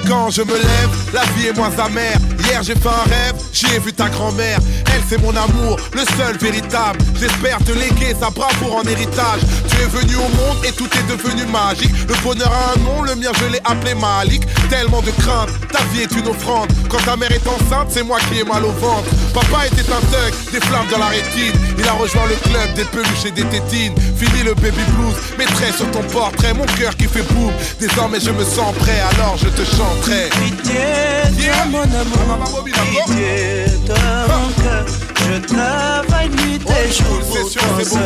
Quand 0.06 0.30
je 0.30 0.42
me 0.42 0.54
lève, 0.54 0.90
la 1.12 1.22
vie 1.34 1.46
est 1.48 1.56
moins 1.56 1.72
amère. 1.78 2.18
Hier 2.44 2.62
j'ai 2.62 2.74
fait 2.74 2.88
un 2.88 3.08
rêve, 3.08 3.34
j'y 3.52 3.66
ai 3.74 3.78
vu 3.78 3.92
ta 3.92 4.08
grand-mère. 4.08 4.58
Elle 4.94 5.02
c'est 5.08 5.20
mon 5.20 5.34
amour, 5.36 5.78
le 5.92 6.00
seul 6.16 6.36
véritable. 6.38 6.98
J'espère 7.18 7.58
te 7.64 7.72
léguer 7.72 8.14
sa 8.18 8.30
bravoure 8.30 8.76
en 8.76 8.82
héritage. 8.82 9.40
Tu 9.68 9.82
es 9.82 9.86
venu 9.86 10.16
au 10.16 10.28
monde 10.36 10.64
et 10.64 10.72
tout 10.72 10.88
est 10.98 11.10
devenu 11.10 11.46
magique. 11.46 11.92
Le 12.08 12.14
bonheur 12.22 12.52
a 12.52 12.72
un 12.74 12.82
nom, 12.82 13.02
le 13.02 13.14
mien 13.16 13.32
je 13.40 13.46
l'ai 13.52 13.60
appelé 13.64 13.94
Malik. 13.94 14.42
Tellement 14.68 15.00
de 15.02 15.10
crainte, 15.22 15.50
ta 15.72 15.82
vie 15.92 16.02
est 16.02 16.12
une 16.12 16.28
offrande. 16.28 16.68
Quand 16.88 17.02
ta 17.04 17.16
mère 17.16 17.32
est 17.32 17.46
enceinte, 17.46 17.88
c'est 17.90 18.02
moi 18.02 18.18
qui 18.28 18.40
ai 18.40 18.44
mal 18.44 18.64
au 18.64 18.72
ventre. 18.72 19.08
Papa 19.32 19.66
était 19.66 19.90
un 19.90 20.00
thug, 20.00 20.34
des 20.52 20.60
flammes 20.60 20.88
dans 20.90 20.98
la 20.98 21.06
rétine. 21.06 21.52
Il 21.78 21.88
a 21.88 21.92
rejoint 21.92 22.26
le 22.28 22.36
club 22.48 22.74
des 22.74 22.84
peluches 22.84 23.26
et 23.26 23.30
des 23.30 23.44
tétines. 23.44 23.94
Fini 24.16 24.42
le 24.42 24.54
baby 24.54 24.84
blues, 24.96 25.16
mettrai 25.38 25.72
sur 25.72 25.90
ton 25.90 26.02
portrait 26.02 26.54
mon 26.54 26.66
cœur 26.66 26.94
qui 26.96 27.04
fait 27.04 27.24
boum. 27.32 27.52
Désormais 27.80 28.20
je 28.20 28.30
me 28.30 28.44
sens 28.44 28.74
prêt, 28.78 29.00
alors 29.16 29.36
je 29.36 29.48
te 29.48 29.64
Pitié, 30.02 31.50
mon 31.70 31.82
amour, 31.82 32.64
pitié, 32.64 33.64
toi 33.86 33.96
mon 34.28 34.48
cœur. 34.62 34.84
Je 35.16 35.34
travaille 35.46 36.28
nuit 36.28 36.60
et 36.60 36.92
jour 36.92 37.18
pour 37.20 37.46
ton 37.52 37.84
seul 37.84 37.98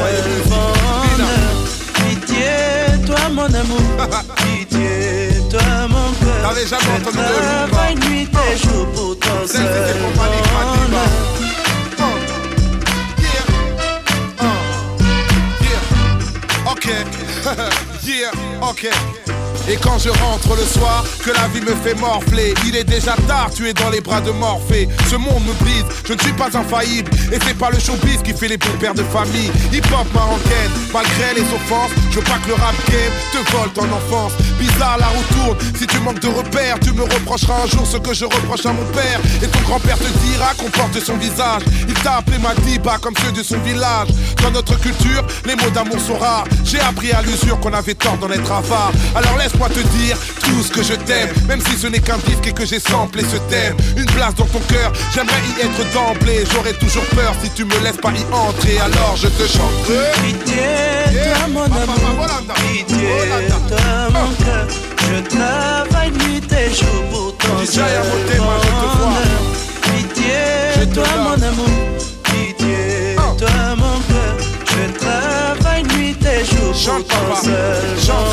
bonheur. 0.48 1.51
Pitié, 1.94 2.51
toi 3.07 3.22
mon 3.33 3.44
amour, 3.44 3.81
pitié, 4.37 4.92
toi 5.51 5.88
mon 5.88 6.09
cœur. 6.24 6.55
Je 6.55 6.68
travaille 7.70 7.94
nuit 7.96 8.29
et 8.29 8.57
jour 8.57 8.85
pour 8.94 9.18
ton 9.18 9.46
seul 9.46 9.62
bonheur. 10.14 11.09
Yeah, 18.05 18.31
ok. 18.62 18.88
Et 19.68 19.76
quand 19.76 19.98
je 19.98 20.09
rentre 20.09 20.57
le 20.57 20.64
soir, 20.64 21.04
que 21.22 21.31
la 21.31 21.46
vie 21.48 21.61
me 21.61 21.74
fait 21.74 21.94
morfler, 21.94 22.54
il 22.66 22.74
est 22.74 22.85
déjà 22.85 23.14
tard, 23.26 23.50
tu 23.54 23.68
es 23.68 23.74
dans 23.74 23.90
les 23.90 24.00
bras 24.00 24.20
de 24.20 24.31
Morphée. 24.31 24.88
Ce 25.11 25.16
monde 25.16 25.44
me 25.46 25.52
brise, 25.62 25.85
je 26.07 26.14
ne 26.14 26.18
suis 26.20 26.33
pas 26.33 26.48
infaillible. 26.54 27.11
Et 27.33 27.38
c'est 27.44 27.57
pas 27.57 27.70
le 27.70 27.78
showbiz 27.78 28.22
qui 28.24 28.33
fait 28.33 28.48
les 28.48 28.57
bons 28.57 28.78
pères 28.81 28.94
de 28.94 29.02
famille. 29.04 29.50
Hip-hop 29.72 30.07
marocaine, 30.14 30.72
malgré 30.92 31.35
les 31.35 31.42
offenses, 31.42 31.90
je 32.11 32.16
veux 32.16 32.24
pas 32.24 32.38
que 32.42 32.48
le 32.48 32.54
rap 32.54 32.74
game 32.90 33.12
te 33.33 33.52
vole 33.52 33.70
ton 33.74 33.92
enfance. 33.92 34.33
Bizarre, 34.59 34.98
la 34.98 35.09
roue 35.09 35.24
tourne, 35.35 35.59
si 35.78 35.87
tu 35.87 35.98
manques 36.00 36.20
de 36.20 36.28
repères, 36.28 36.81
tu 36.81 36.92
me 36.92 37.02
reprocheras 37.02 37.62
un 37.64 37.66
jour 37.66 37.87
ce 37.87 37.98
que 37.98 38.14
je 38.14 38.24
reproche 38.24 38.64
à 38.64 38.72
mon 38.72 38.85
père. 38.92 39.20
Et 39.42 39.48
ton 39.48 39.61
grand-père 39.61 39.98
te 39.98 40.09
dira 40.24 40.54
qu'on 40.57 40.70
porte 40.70 40.98
son 40.98 41.16
visage. 41.18 41.62
Il 41.87 41.94
t'a 41.94 42.16
appelé 42.16 42.38
Madiba 42.38 42.96
comme 42.98 43.14
ceux 43.22 43.33
de 43.33 43.42
son 43.42 43.59
village. 43.59 44.09
Dans 44.42 44.50
notre 44.50 44.78
culture, 44.81 45.26
les 45.44 45.57
mots 45.57 45.70
d'amour 45.74 46.00
sont 46.00 46.16
rares. 46.16 46.46
J'ai 46.64 46.81
appris 46.81 47.12
à 47.12 47.20
l'usure 47.20 47.61
qu'on 47.61 47.72
avait 47.74 47.94
tort 47.94 48.16
d'en 48.16 48.31
être 48.31 48.50
avare. 48.50 48.92
Alors 49.14 49.37
Laisse-moi 49.58 49.82
te 49.82 49.88
dire 49.98 50.16
tout 50.44 50.62
ce 50.62 50.70
que 50.70 50.84
je 50.84 50.94
t'aime, 50.94 51.30
même 51.48 51.60
si 51.60 51.76
ce 51.76 51.88
n'est 51.88 51.98
qu'un 51.98 52.18
disque 52.18 52.46
et 52.46 52.52
que 52.52 52.64
j'ai 52.64 52.78
samplé 52.78 53.22
ce 53.24 53.38
thème. 53.50 53.76
Une 53.96 54.06
place 54.06 54.34
dans 54.36 54.44
ton 54.44 54.60
cœur, 54.60 54.92
j'aimerais 55.12 55.40
y 55.48 55.62
être 55.62 55.92
d'emblée. 55.92 56.44
J'aurais 56.52 56.74
toujours 56.74 57.04
peur 57.06 57.34
si 57.42 57.50
tu 57.50 57.64
me 57.64 57.76
laisses 57.82 57.96
pas 57.96 58.10
y 58.10 58.22
entrer, 58.32 58.78
alors 58.78 59.16
je 59.16 59.26
te 59.26 59.48
chante. 59.48 59.72
Pitié, 60.22 60.62
toi 61.10 61.48
mon 61.48 61.64
amour, 61.64 62.26
pitié, 62.70 63.08
toi 63.68 64.10
mon 64.12 64.20
ah. 64.20 64.44
cœur. 64.44 64.66
Je 65.08 65.36
travaille 65.36 66.12
nuit 66.12 66.42
et 66.52 66.74
jour 66.74 67.02
pour 67.10 67.36
ton 67.38 67.66
seul 67.66 67.84
hein, 67.84 68.38
bonheur. 68.38 69.42
Pitié, 69.82 70.86
toi 70.94 71.04
mon 71.24 71.42
amour, 71.42 71.98
pitié, 72.22 73.16
ah. 73.18 73.34
toi 73.36 73.76
mon 73.76 73.98
cœur. 74.06 74.36
Je 74.66 74.98
travaille 75.00 75.38
chante 76.78 77.06
papa, 77.08 77.40
chante 77.98 78.30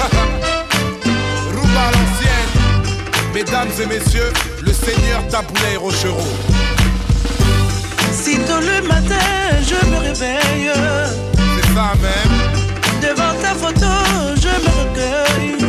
papa. 0.00 0.24
Rouba 1.54 1.84
l'ancienne, 1.92 2.52
mesdames 3.32 3.70
et 3.80 3.86
messieurs, 3.86 4.32
le 4.62 4.72
seigneur 4.72 5.24
Taboulet 5.28 5.76
Rochereau. 5.76 6.26
Si 8.12 8.38
tôt 8.38 8.58
le 8.60 8.82
matin 8.88 9.20
je 9.62 9.76
me 9.86 9.98
réveille, 9.98 10.72
c'est 10.74 11.68
ça 11.72 11.94
même. 12.02 12.36
Devant 13.00 13.34
ta 13.40 13.54
photo 13.54 13.92
je 14.36 14.48
me 14.64 14.70
recueille. 14.80 15.58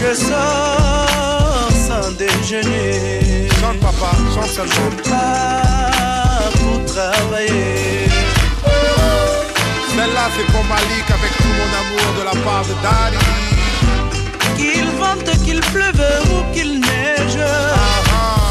Je 0.00 0.12
sors 0.14 1.70
sans 1.86 2.08
déjeuner. 2.18 3.48
Chante 3.60 3.78
papa, 3.78 4.10
chante 4.34 4.48
seulement 4.48 5.81
pour 6.50 6.84
travailler. 6.84 8.08
Celle-là, 9.96 10.28
c'est 10.36 10.46
pour 10.52 10.64
Malik 10.64 11.06
avec 11.08 11.32
tout 11.36 11.54
mon 11.60 11.70
amour 11.82 12.06
de 12.18 12.24
la 12.24 12.36
part 12.44 12.64
de 12.64 12.74
Daddy. 12.82 13.24
Qu'il 14.56 14.86
vente, 14.98 15.30
qu'il 15.44 15.60
pleuve 15.72 16.02
ou 16.32 16.52
qu'il 16.54 16.80
neige. 16.80 17.38
Ah, 17.38 17.76
ah. 18.12 18.50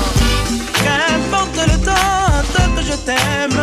Qu'importe 0.84 1.60
le 1.68 1.78
temps, 1.86 2.44
tant 2.56 2.72
que 2.76 2.82
je 2.84 2.96
t'aime. 3.08 3.60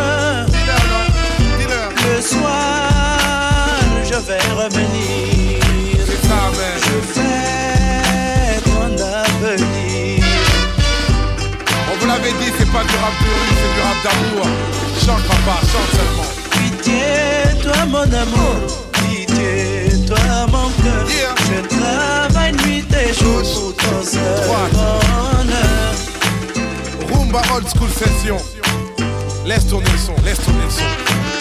Le 2.07 2.21
soir, 2.21 2.89
je 4.03 4.15
vais 4.15 4.41
revenir. 4.61 5.38
pas 12.79 12.85
du 12.85 12.95
rap 12.97 13.13
de 13.19 13.27
rue, 13.27 13.55
c'est 13.59 13.73
du 13.75 13.81
rap 13.81 13.97
d'amour. 14.03 14.45
Chante 15.05 15.23
papa, 15.23 15.55
chante 15.71 15.91
seulement. 15.97 16.29
Pitié, 16.51 17.03
toi 17.61 17.85
mon 17.87 18.09
amour. 18.23 18.55
Pitié, 18.93 20.05
toi 20.07 20.47
mon 20.47 20.69
cœur. 20.81 21.05
Yeah. 21.09 21.35
Je 21.47 21.57
travaille 21.77 22.53
nuit 22.53 22.85
et 22.93 23.13
jour 23.13 23.41
pour 23.41 23.75
ton 23.75 24.03
seul 24.03 24.39
bonheur. 24.47 25.93
Rumba 27.11 27.41
old 27.55 27.67
school 27.67 27.89
session. 27.89 28.37
Laisse 29.45 29.67
tourner 29.67 29.91
le 29.91 29.97
son, 29.97 30.15
laisse 30.23 30.39
tourner 30.39 30.63
le 30.63 30.71
son. 30.71 31.38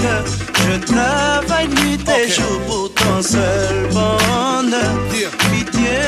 Je 0.00 0.78
travaille 0.86 1.68
nuit 1.68 1.98
et 2.08 2.30
jour 2.30 2.60
pour 2.66 2.92
ton 2.94 3.22
seul 3.22 3.88
bonheur. 3.92 4.94
Dire. 5.10 5.30
Pitié. 5.50 5.98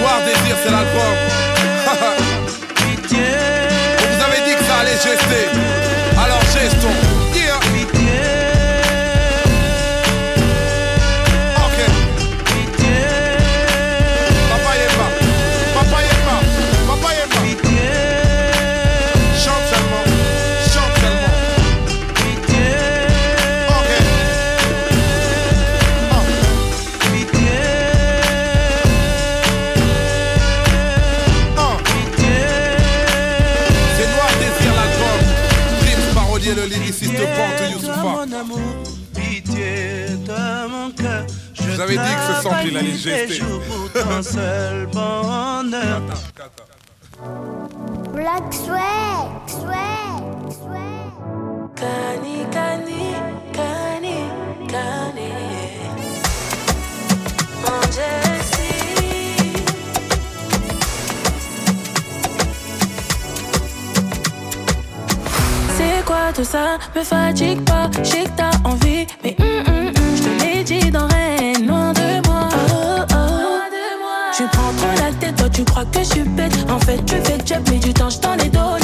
Voir 0.00 0.18
désir, 0.24 0.56
c'est 0.62 0.70
l'album. 0.70 1.16
Pitié. 2.74 3.18
On 3.98 4.16
vous 4.16 4.24
avait 4.24 4.44
dit 4.48 4.56
que 4.56 4.64
ça 4.64 4.78
allait 4.80 4.92
gester. 4.92 5.59
Allez, 42.80 42.92
des 42.92 43.34
jours 43.34 43.60
pour 43.68 43.92
ton 43.92 44.22
seul 44.22 44.86
bonheur? 44.86 46.00
Black 48.14 48.54
Sweat, 48.54 49.28
Sweat, 49.46 50.22
Sweat. 50.48 51.12
Cani, 51.76 52.46
cani, 52.50 53.14
cani, 53.52 54.16
cani. 54.66 55.30
C'est 65.76 66.04
quoi 66.06 66.32
tout 66.34 66.44
ça? 66.44 66.78
Me 66.96 67.02
fatigue 67.02 67.62
pas. 67.64 67.90
Je 68.02 68.08
sais 68.08 68.24
que 68.24 68.30
t'as 68.36 68.50
envie, 68.64 69.06
mais 69.22 69.36
que 75.84 76.00
je 76.00 76.04
suis 76.04 76.22
bête. 76.22 76.52
En 76.70 76.78
fait, 76.80 77.04
tu 77.04 77.14
fais 77.16 77.38
job, 77.44 77.62
mais 77.70 77.78
du 77.78 77.92
temps, 77.92 78.10
je 78.10 78.18
t'en 78.18 78.36
ai 78.36 78.48
dos. 78.48 78.79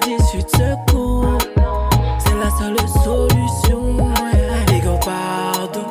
D'issue 0.00 0.42
de 0.42 0.48
secours. 0.48 1.38
C'est 2.18 2.34
la 2.34 2.50
seule 2.50 2.76
solution. 3.04 4.12
Ego, 4.72 4.98
pardon. 5.04 5.84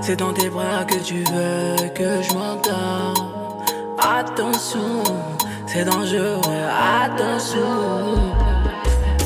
C'est 0.00 0.16
dans 0.16 0.32
tes 0.32 0.48
bras 0.48 0.84
que 0.86 0.96
tu 0.96 1.24
veux 1.24 1.88
que 1.94 2.22
je 2.22 2.34
m'endors. 2.34 3.62
Attention, 3.98 5.02
c'est 5.66 5.84
dangereux, 5.84 6.40
attention. 7.04 8.32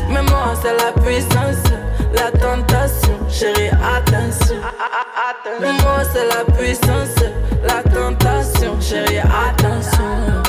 Mais 0.09 0.23
moi, 0.23 0.55
c'est 0.63 0.77
la 0.77 0.93
puissance, 1.03 1.65
la 2.15 2.31
tentation. 2.31 3.19
Chérie, 3.29 3.71
attention. 3.71 4.57
Mais 5.61 5.73
moi, 5.73 6.03
c'est 6.13 6.29
la 6.29 6.45
puissance, 6.57 7.17
la 7.65 7.83
tentation. 7.83 8.81
Chérie, 8.81 9.19
attention. 9.19 10.43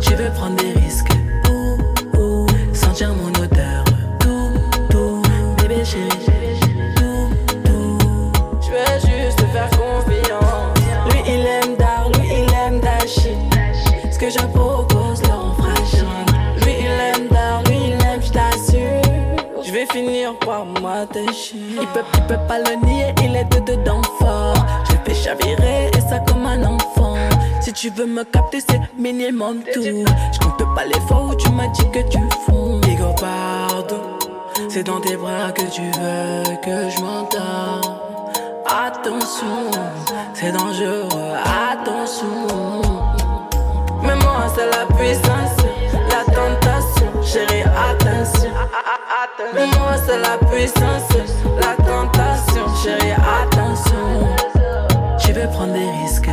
Je 0.00 0.14
veux 0.14 0.30
prendre 0.30 0.56
des 0.56 0.72
risques? 0.72 0.83
Tout. 5.94 7.28
Je 8.60 8.70
veux 8.70 8.98
juste 9.00 9.38
te 9.38 9.44
faire 9.46 9.70
confiance. 9.70 10.78
Lui, 11.10 11.20
il 11.26 11.46
aime 11.46 11.76
Dar, 11.76 12.10
lui, 12.14 12.28
il 12.28 12.54
aime 12.54 12.80
Dashi. 12.80 13.36
Ce 14.10 14.18
que 14.18 14.30
je 14.30 14.38
propose, 14.38 15.22
leur 15.22 15.54
fragile. 15.56 16.06
Lui, 16.62 16.74
il 16.80 16.86
aime 16.86 17.28
Dar, 17.28 17.62
lui, 17.64 17.76
il 17.86 18.06
aime, 18.06 18.20
je 18.20 18.32
t'assure. 18.32 19.02
Je 19.64 19.72
vais 19.72 19.86
finir 19.86 20.36
par 20.40 20.66
m'attacher. 20.66 21.56
Il 21.80 21.86
peut, 21.88 22.04
il 22.14 22.22
peut 22.26 22.46
pas 22.48 22.58
le 22.58 22.86
nier, 22.86 23.14
il 23.22 23.36
est 23.36 23.44
de 23.44 23.60
dedans 23.60 24.02
fort. 24.18 24.54
Je 24.88 24.92
le 24.92 24.98
fais 25.04 25.14
chavirer 25.14 25.90
et 25.96 26.00
ça 26.00 26.18
comme 26.20 26.46
un 26.46 26.62
enfant. 26.64 27.16
Si 27.60 27.72
tu 27.72 27.90
veux 27.90 28.06
me 28.06 28.24
capter, 28.24 28.60
c'est 28.60 28.80
minimum 28.98 29.62
tout. 29.72 29.82
Je 29.82 30.38
compte 30.38 30.74
pas 30.74 30.84
les 30.84 31.00
fois 31.06 31.26
où 31.30 31.34
tu 31.34 31.50
m'as 31.50 31.68
dit 31.68 31.88
que 31.90 32.00
tu 32.10 32.18
fonds. 32.46 32.80
Ego, 32.82 33.14
pardon. 33.18 34.03
C'est 34.74 34.82
dans 34.82 35.00
tes 35.00 35.16
bras 35.16 35.52
que 35.52 35.62
tu 35.70 35.82
veux 35.82 36.56
que 36.56 36.90
je 36.90 37.00
m'entende. 37.00 37.96
Attention, 38.66 39.70
c'est 40.34 40.50
dangereux, 40.50 41.32
attention. 41.70 42.82
Mais 44.02 44.16
moi, 44.16 44.46
c'est 44.52 44.68
la 44.68 44.84
puissance, 44.96 45.58
la 46.10 46.24
tentation. 46.24 47.22
Chérie, 47.22 47.62
attention. 47.62 48.50
Mais 49.54 49.66
moi, 49.78 49.92
c'est 50.04 50.18
la 50.18 50.38
puissance, 50.38 51.08
la 51.60 51.76
tentation. 51.84 52.66
Chérie, 52.82 53.12
attention. 53.12 54.26
Je 55.18 55.32
veux 55.34 55.48
prendre 55.50 55.72
des 55.72 55.88
risques. 56.02 56.30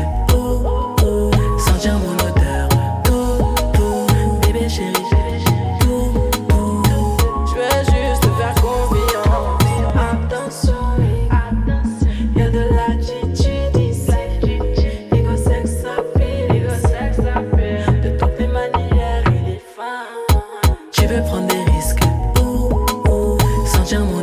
don't 23.91 24.20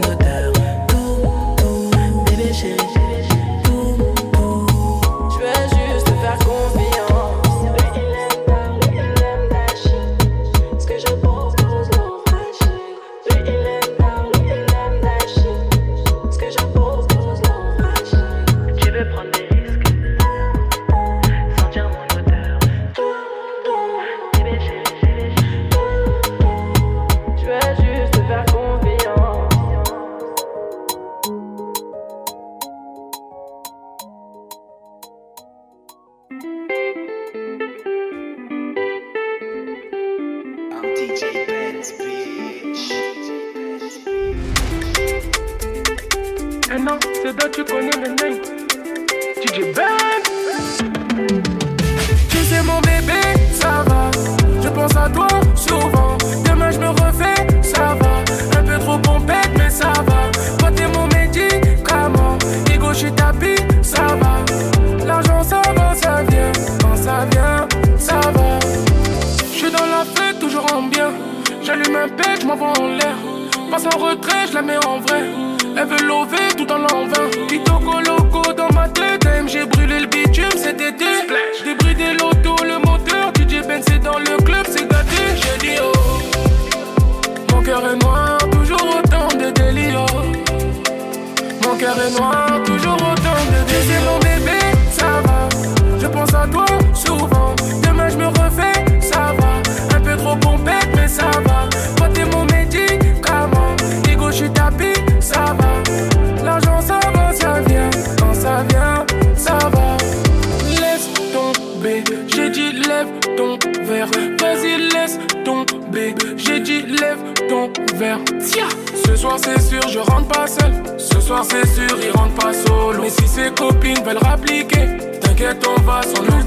copines 124.09 124.15
veulent 124.15 124.19
rappliquer, 124.25 124.89
t'inquiète, 125.21 125.67
on 125.67 125.81
va 125.83 126.03
s'en 126.03 126.38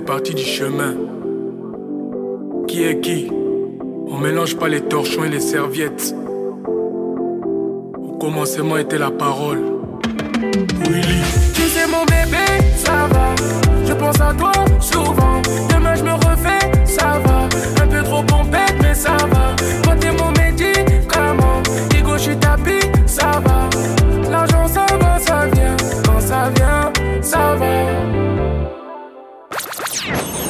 partie 0.00 0.34
du 0.34 0.42
chemin. 0.42 0.94
Qui 2.68 2.84
est 2.84 3.00
qui? 3.00 3.30
On 4.08 4.18
mélange 4.18 4.56
pas 4.56 4.68
les 4.68 4.80
torchons 4.80 5.24
et 5.24 5.28
les 5.28 5.40
serviettes. 5.40 6.14
Au 6.66 8.18
commencement 8.18 8.76
était 8.76 8.98
la 8.98 9.10
parole. 9.10 9.62
Tu 11.54 11.62
sais 11.62 11.86
mon 11.86 12.04
bébé, 12.04 12.44
ça 12.76 13.08
va. 13.10 13.34
Je 13.84 13.92
pense 13.92 14.20
à 14.20 14.34
toi 14.34 14.52
souvent. 14.80 15.40
Demain 15.70 15.94
je 15.94 16.04
me 16.04 16.12
refais, 16.12 16.84
ça 16.84 17.20
va. 17.24 17.48
Un 17.82 17.86
peu 17.86 18.02
trop 18.02 18.22
pompette, 18.22 18.76
mais 18.82 18.94
ça 18.94 19.16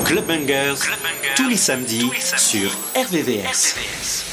Club 0.06 0.24
Bangers, 0.26 0.76
tous 1.34 1.48
les 1.48 1.56
samedis 1.56 2.08
sur 2.36 2.70
RVVS. 2.94 3.74
Hey 3.76 4.25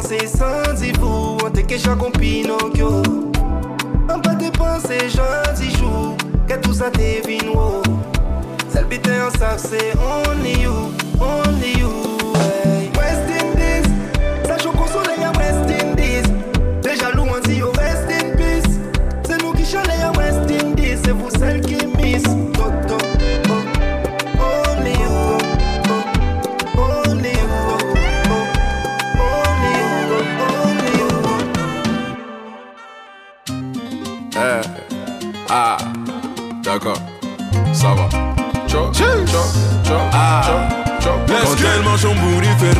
pensées 0.00 0.26
sans 0.26 0.74
vous 0.98 1.36
On 1.44 1.50
te 1.50 1.60
queixa 1.60 1.94
com 1.94 2.12
Pinocchio 2.12 3.02
On 4.08 4.20
pas 4.20 4.34
te 4.34 4.50
penser 4.56 5.08
gentil 5.08 5.76
jour 5.76 6.16
Que 6.46 6.54
tout 6.60 6.72
ça 6.72 6.90
t'est 6.90 7.22
vino 7.26 7.82
Celle 8.68 8.86
bite 8.86 9.08
only 9.08 10.62
you, 10.62 10.92
only 11.20 11.78
you. 11.78 12.09
Ah. 40.12 40.42
Quand 41.02 41.56
elle 41.74 41.82
mange 41.82 42.00
son 42.00 42.14
bourri, 42.14 42.48
fait 42.58 42.76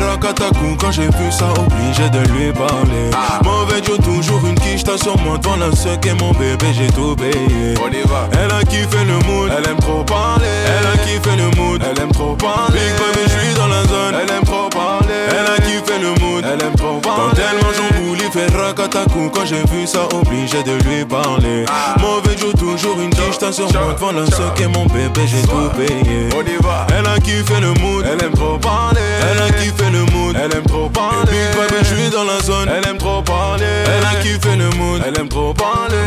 Quand 0.79 0.91
j'ai 0.91 1.03
vu 1.07 1.31
ça, 1.31 1.45
obligé 1.57 2.09
de 2.09 2.19
lui 2.31 2.51
parler. 2.51 3.09
Mauvais 3.43 3.81
Joe, 3.83 3.97
toujours 3.99 4.45
une 4.45 4.55
quiche, 4.55 4.83
t'as 4.83 4.97
sur 4.97 5.17
moi 5.19 5.37
Devant 5.37 5.55
la 5.55 5.75
seule 5.75 5.99
et 6.05 6.13
mon 6.13 6.31
bébé, 6.31 6.67
j'ai 6.73 6.87
tout 6.87 7.15
payé. 7.15 7.75
On 7.83 7.89
y 7.89 8.01
va. 8.07 8.27
Elle 8.33 8.51
a 8.51 8.63
kiffé 8.63 9.03
le 9.05 9.13
mood, 9.25 9.51
elle 9.57 9.69
aime 9.69 9.79
trop 9.79 10.03
parler. 10.03 10.45
Elle 10.67 10.87
a 10.87 10.97
kiffé 11.03 11.35
le 11.37 11.49
mood, 11.61 11.81
elle 11.81 12.01
aime 12.01 12.11
trop 12.11 12.35
parler. 12.35 12.79
Big 12.79 12.93
baby, 12.99 13.23
je 13.25 13.29
suis 13.29 13.53
dans 13.55 13.67
la 13.67 13.83
zone, 13.83 14.15
elle 14.21 14.31
aime 14.31 14.43
trop 14.43 14.69
parler. 14.69 15.27
Elle 15.29 15.53
a 15.53 15.57
kiffé 15.57 15.99
le 15.99 16.09
mood, 16.21 16.45
elle 16.45 16.65
aime 16.65 16.75
trop 16.75 16.99
parler 16.99 17.31
Quand 17.33 17.37
elle 17.37 17.63
mange 17.63 17.90
fait 18.31 18.47
racatacou 18.55 19.29
Quand 19.33 19.45
j'ai 19.45 19.63
vu 19.71 19.85
ça, 19.85 20.07
obligé 20.13 20.63
de 20.63 20.71
lui 20.83 21.05
parler 21.05 21.65
Mauvais 21.99 22.37
Joe, 22.37 22.53
toujours 22.53 22.99
une 22.99 23.09
quiche, 23.09 23.37
t'as 23.39 23.51
sur 23.51 23.71
moi 23.73 23.93
Devant 23.93 24.11
la 24.11 24.25
seule 24.27 24.51
et 24.61 24.67
mon 24.67 24.85
bébé, 24.85 25.21
j'ai 25.25 25.41
tout 25.41 25.69
payé 25.75 26.29
On 26.35 26.41
y 26.41 26.61
va. 26.63 26.87
Elle 26.97 27.05
a 27.05 27.19
kiffé 27.19 27.59
le 27.59 27.73
mood, 27.81 28.05
elle 28.05 28.23
aime 28.23 28.33
trop 28.33 28.57
parler. 28.57 29.01
Elle 29.31 29.41
a 29.41 29.49
kiffé 29.51 29.89
le 29.91 30.05
mood, 30.11 30.35
elle 30.35 30.55
aime 30.55 30.65
trop 30.65 30.89
parler. 30.89 31.31
Big 31.31 31.55
baby, 31.55 31.75
je 31.81 31.95
suis 31.95 32.09
dans 32.09 32.23
la 32.23 32.39
zone, 32.41 32.69
elle 32.69 32.87
aime 32.89 32.97
trop 32.97 33.21
parler. 33.21 33.65
Elle 33.65 34.05
a 34.05 34.21
kiffé 34.21 34.55
le 34.55 34.69
mood, 34.77 35.01
elle 35.05 35.19
aime 35.19 35.29
trop 35.29 35.53
parler. 35.53 35.97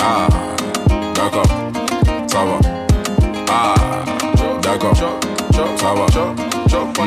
Ah, 0.00 0.28
d'accord, 1.14 1.46
ça 2.26 2.38
va. 2.38 2.58
Ah, 3.48 3.74
d'accord, 4.62 4.96
ça 4.96 5.04
va. 5.04 6.49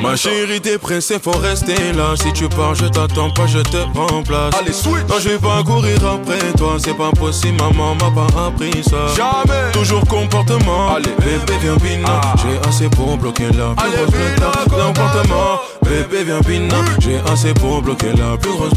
Ma 0.01 0.15
chérie, 0.15 0.61
t'es 0.61 0.77
pressée, 0.77 1.19
faut 1.19 1.31
rester 1.31 1.93
là. 1.93 2.15
Si 2.15 2.31
tu 2.33 2.47
pars, 2.49 2.75
je 2.75 2.85
t'attends 2.85 3.29
pas, 3.29 3.47
je 3.47 3.59
te 3.59 3.77
remplace. 3.97 4.53
Allez, 4.59 4.73
switch. 4.73 5.07
Non, 5.07 5.15
je 5.19 5.29
vais 5.29 5.37
pas 5.37 5.63
courir 5.63 5.97
après 6.05 6.51
toi, 6.57 6.77
c'est 6.77 6.95
pas 6.95 7.11
possible, 7.11 7.57
maman 7.61 7.95
m'a 7.95 8.11
pas 8.11 8.47
appris 8.47 8.83
ça. 8.83 9.07
Jamais. 9.15 9.71
Toujours 9.71 10.05
comportement. 10.07 10.95
Allez. 10.95 11.09
bébé, 11.19 11.53
viens 11.61 11.77
bina. 11.77 12.21
Ah. 12.23 12.33
J'ai 12.37 12.69
assez 12.69 12.89
pour 12.89 13.17
bloquer 13.17 13.47
la 13.57 13.73
plus 13.75 13.85
Allez, 13.85 13.95
grosse 13.97 14.69
coca. 14.69 14.83
Comportement. 14.83 15.59
Bébé, 15.83 16.23
viens 16.25 16.41
bina. 16.41 16.77
J'ai 16.99 17.19
assez 17.31 17.53
pour 17.53 17.81
bloquer 17.81 18.13
la 18.13 18.37
plus 18.37 18.51
grosse. 18.51 18.73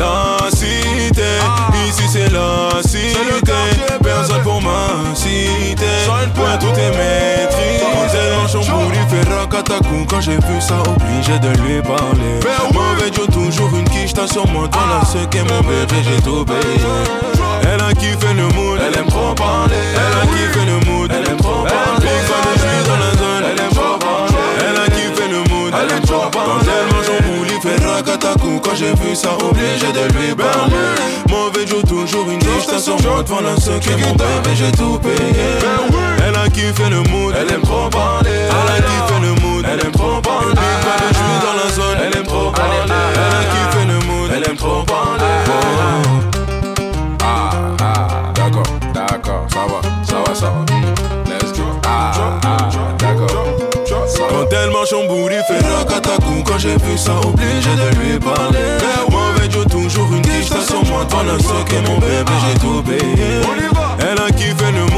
La 0.00 0.48
cité, 0.50 1.22
ici 1.86 2.04
c'est 2.10 2.32
la 2.32 2.80
cité. 2.82 3.18
Ah. 3.52 4.02
Personne 4.02 4.42
pour 4.42 4.62
m'inciter. 4.62 5.84
Sans 6.06 6.24
une 6.24 6.30
Point, 6.30 6.56
tout 6.56 6.68
est 6.68 6.90
maîtrisé. 6.96 8.16
Quand 8.50 8.62
chambouli 8.62 8.98
fait 9.10 9.28
racatacou. 9.28 10.06
Quand 10.08 10.22
j'ai 10.22 10.36
vu 10.36 10.58
ça, 10.58 10.76
obligé 10.88 11.38
de 11.38 11.48
lui 11.60 11.82
parler. 11.82 12.40
Mauvais 12.72 13.12
Joe, 13.14 13.26
toujours 13.26 13.68
une 13.76 13.84
quiche, 13.90 14.14
t'as 14.14 14.26
sur 14.26 14.46
moi. 14.48 14.68
Dans 14.68 14.86
la 14.86 15.04
ce 15.04 15.18
qu'est 15.26 15.44
mon 15.44 15.60
bébé, 15.60 15.96
j'ai 16.02 16.22
tout 16.22 16.46
payé. 16.46 16.86
Elle 17.70 17.82
a 17.82 17.92
kiffé 17.92 18.32
le 18.34 18.48
mood, 18.54 18.80
elle 18.80 18.98
aime 18.98 19.06
trop 19.06 19.34
parler. 19.34 19.74
Elle 19.94 20.18
a 20.18 20.26
kiffé 20.32 20.64
le 20.64 20.90
mood, 20.90 21.12
elle 21.12 21.28
aime 21.30 21.36
trop 21.36 21.62
parler. 21.62 22.00
Baby, 22.00 22.52
je 22.54 22.60
suis 22.60 22.88
dans 22.88 22.96
la 22.96 23.12
zone, 23.18 23.44
elle 23.52 23.60
aime 23.60 23.69
elle. 26.02 26.30
Quand 26.32 26.60
elle 26.62 26.94
mange 26.94 27.06
son 27.06 27.18
bouli, 27.28 27.60
fait 27.60 27.84
racatacou. 27.84 28.60
Quand 28.62 28.74
j'ai 28.74 28.94
vu 28.94 29.14
ça, 29.14 29.30
obligé 29.36 29.92
de 29.92 30.12
lui 30.18 30.34
parler. 30.34 30.74
Mauvais 31.28 31.66
Joe, 31.66 31.82
toujours 31.84 32.28
une. 32.30 32.40
Devant 33.30 33.40
la 33.42 33.54
bébé, 33.54 34.54
j'ai 34.54 34.72
tout 34.72 34.98
payé. 34.98 35.16
Elle 36.26 36.36
a 36.36 36.48
kiffé 36.48 36.88
le 36.90 37.02
mood, 37.10 37.34
elle 37.38 37.52
aime 37.52 37.62
trop 37.62 37.88
parler. 37.90 38.30
Elle 38.30 38.72
a 38.72 38.78
kiffé 38.80 39.20
le 39.20 39.28
mood, 39.40 39.64
elle 39.70 39.86
aime 39.86 39.92
trop 39.92 40.20
parler. 40.20 40.54
Je 41.08 41.14
suis 41.14 41.38
dans 41.42 41.54
la 41.62 41.70
zone, 41.72 41.98
elle 42.02 42.16
aime 42.16 42.26
trop 42.26 42.50
parler. 42.50 42.76
Elle 42.86 43.36
a 43.36 43.44
kiffé 43.50 43.84
le 43.86 43.94
mood, 44.06 44.30
elle 44.34 44.48
aime 44.48 44.56
trop 44.56 44.82
parler. 44.84 45.24
Oh. 45.48 45.52
Ah, 47.22 47.50
ah, 47.82 48.32
d'accord, 48.34 48.62
d'accord, 48.94 49.46
ça 49.48 49.60
va, 49.60 49.80
ça 50.04 50.16
va, 50.26 50.34
ça 50.34 50.46
va. 50.46 50.99
Quand 54.30 54.46
elle 54.52 54.70
mange 54.70 54.86
son 54.86 55.06
bourri, 55.06 55.34
fait 55.48 55.66
racatacou 55.66 56.44
Quand 56.46 56.58
j'ai 56.58 56.76
vu 56.76 56.96
ça, 56.96 57.12
obligé 57.26 57.70
de 57.74 57.98
lui 57.98 58.18
parler. 58.18 58.78
Mauvais 59.10 59.50
Joe, 59.50 59.66
toujours 59.66 60.08
une 60.12 60.22
quiche, 60.22 60.48
t'as 60.48 60.62
sur 60.62 60.84
moi 60.84 61.04
Dans 61.10 61.24
la 61.24 61.36
soque 61.38 61.72
et 61.72 61.88
mon 61.88 61.98
bébé, 61.98 62.32
j'ai 62.46 62.60
tout 62.60 62.82
payé. 62.82 63.40
Elle 63.98 64.22
a 64.22 64.30
kiffé 64.30 64.70
le 64.72 64.89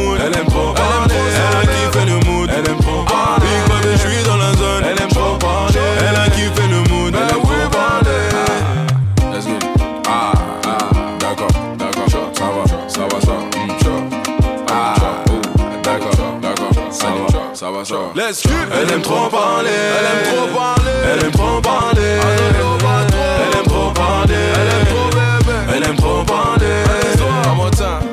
ça. 17.84 17.94
Let's 18.14 18.46
go. 18.46 18.52
Elle 18.72 18.90
aime 18.92 19.02
trop 19.02 19.28
parler, 19.28 19.70
elle 19.70 20.06
aime 20.06 20.24
trop 20.34 20.46
parler, 20.58 20.90
elle 21.04 21.24
aime 21.24 21.30
trop 21.32 21.60
parler, 21.60 22.00
elle 22.02 23.58
aime 23.58 23.66
trop 23.66 23.90
parler, 23.92 24.34
elle 24.54 24.68
aime 24.68 24.86
trop 24.86 25.08
bébé, 25.10 25.56
elle 25.74 25.84
aime 25.84 25.96
trop 25.96 26.24
parler. 26.24 26.82
Time. 27.74 28.12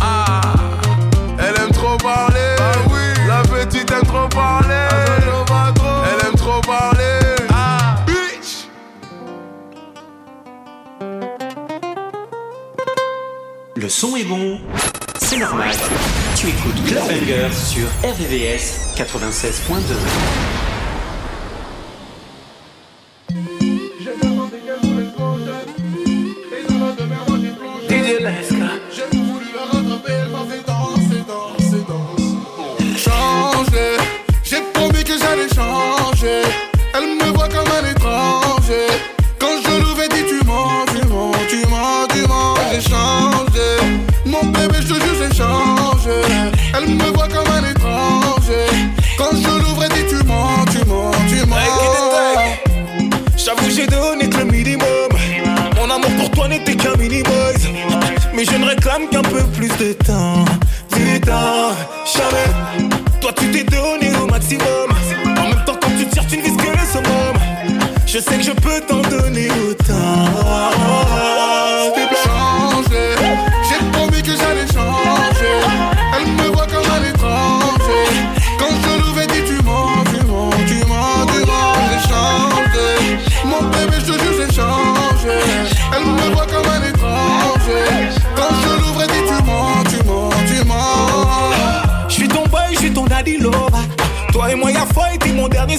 Ah, 0.00 0.40
elle 1.38 1.60
aime 1.60 1.70
trop 1.72 1.98
parler. 1.98 2.56
La 3.28 3.42
petite 3.42 3.90
aime 3.90 4.06
trop 4.06 4.26
parler. 4.28 4.88
Elle 6.06 6.26
aime 6.26 6.34
trop 6.34 6.60
parler. 6.62 7.18
Ah, 7.52 7.96
bitch. 8.06 8.68
Le 13.76 13.88
son 13.88 14.16
est 14.16 14.24
bon, 14.24 14.60
c'est 15.18 15.36
normal. 15.36 15.74
Tu 16.40 16.48
écoutes 16.48 16.82
Clubbanger 16.86 17.52
sur 17.52 17.86
RVVS 18.02 18.94
96.2. 18.96 20.59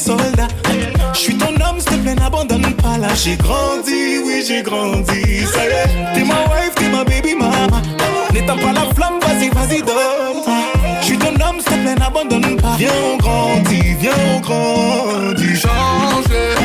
soldat. 0.02 0.48
Je 1.14 1.20
suis 1.20 1.38
ton 1.38 1.54
homme, 1.66 1.80
s'il 1.80 1.92
te 1.92 1.96
plaît, 2.04 2.16
n'abandonne 2.16 2.74
pas 2.74 2.98
là. 2.98 3.10
J'ai 3.24 3.36
grandi, 3.36 4.20
oui, 4.26 4.44
j'ai 4.48 4.64
grandi. 4.64 5.46
Ça 5.54 5.64
y 5.66 5.68
est, 5.68 6.14
t'es 6.14 6.24
ma 6.24 6.42
wife, 6.52 6.76
t'es 6.76 6.90
ma 6.90 7.04
baby 7.04 7.36
mama. 7.36 7.82
N'éteins 8.34 8.58
pas 8.58 8.74
la 8.74 8.86
flamme, 8.96 9.20
vas-y, 9.22 9.50
vas-y, 9.50 9.82
donne. 9.82 10.42
Je 11.02 11.06
suis 11.06 11.18
ton 11.18 11.36
homme, 11.46 11.60
s'il 11.60 11.78
te 11.78 11.82
plaît, 11.84 11.96
n'abandonne 11.96 12.58
pas. 12.58 12.76
Viens, 12.78 12.92
on 13.14 13.18
grandit, 13.18 13.96
viens, 14.00 14.12
on 14.36 14.40
grandit. 14.40 15.56
Changer. 15.56 16.56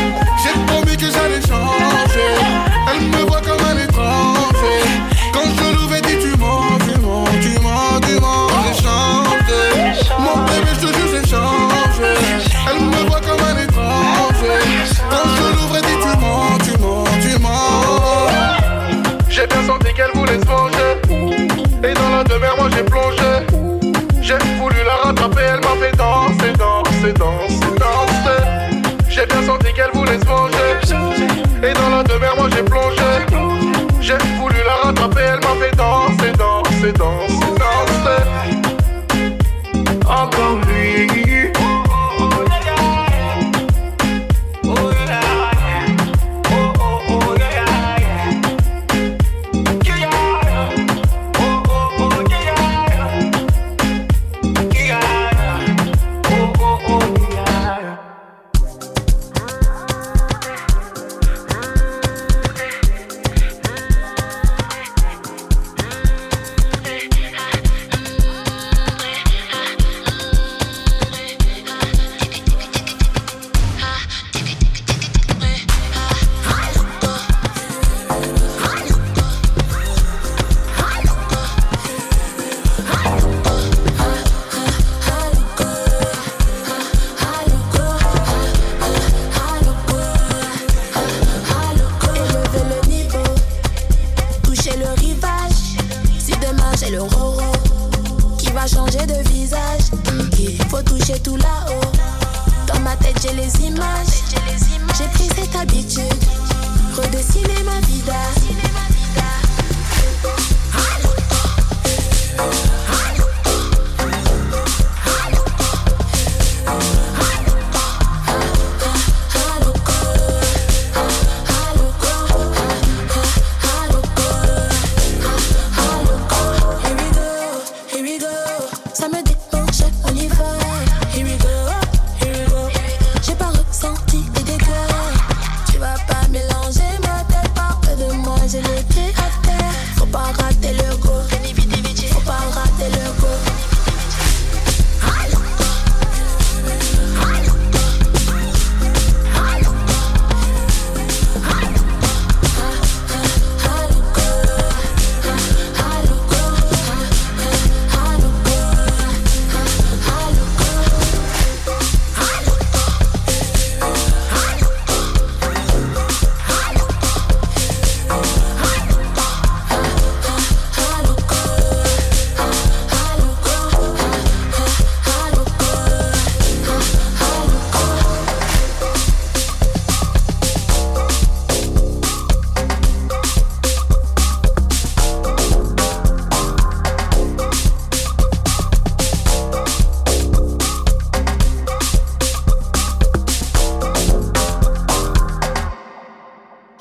J'ai 34.07 34.17
voulu 34.39 34.55
la 34.65 34.87
rattraper, 34.87 35.21
elle 35.21 35.41
m'a 35.41 35.57
fait 35.61 35.77
danser, 35.77 36.33
danser, 36.39 36.93
danser. 36.93 37.56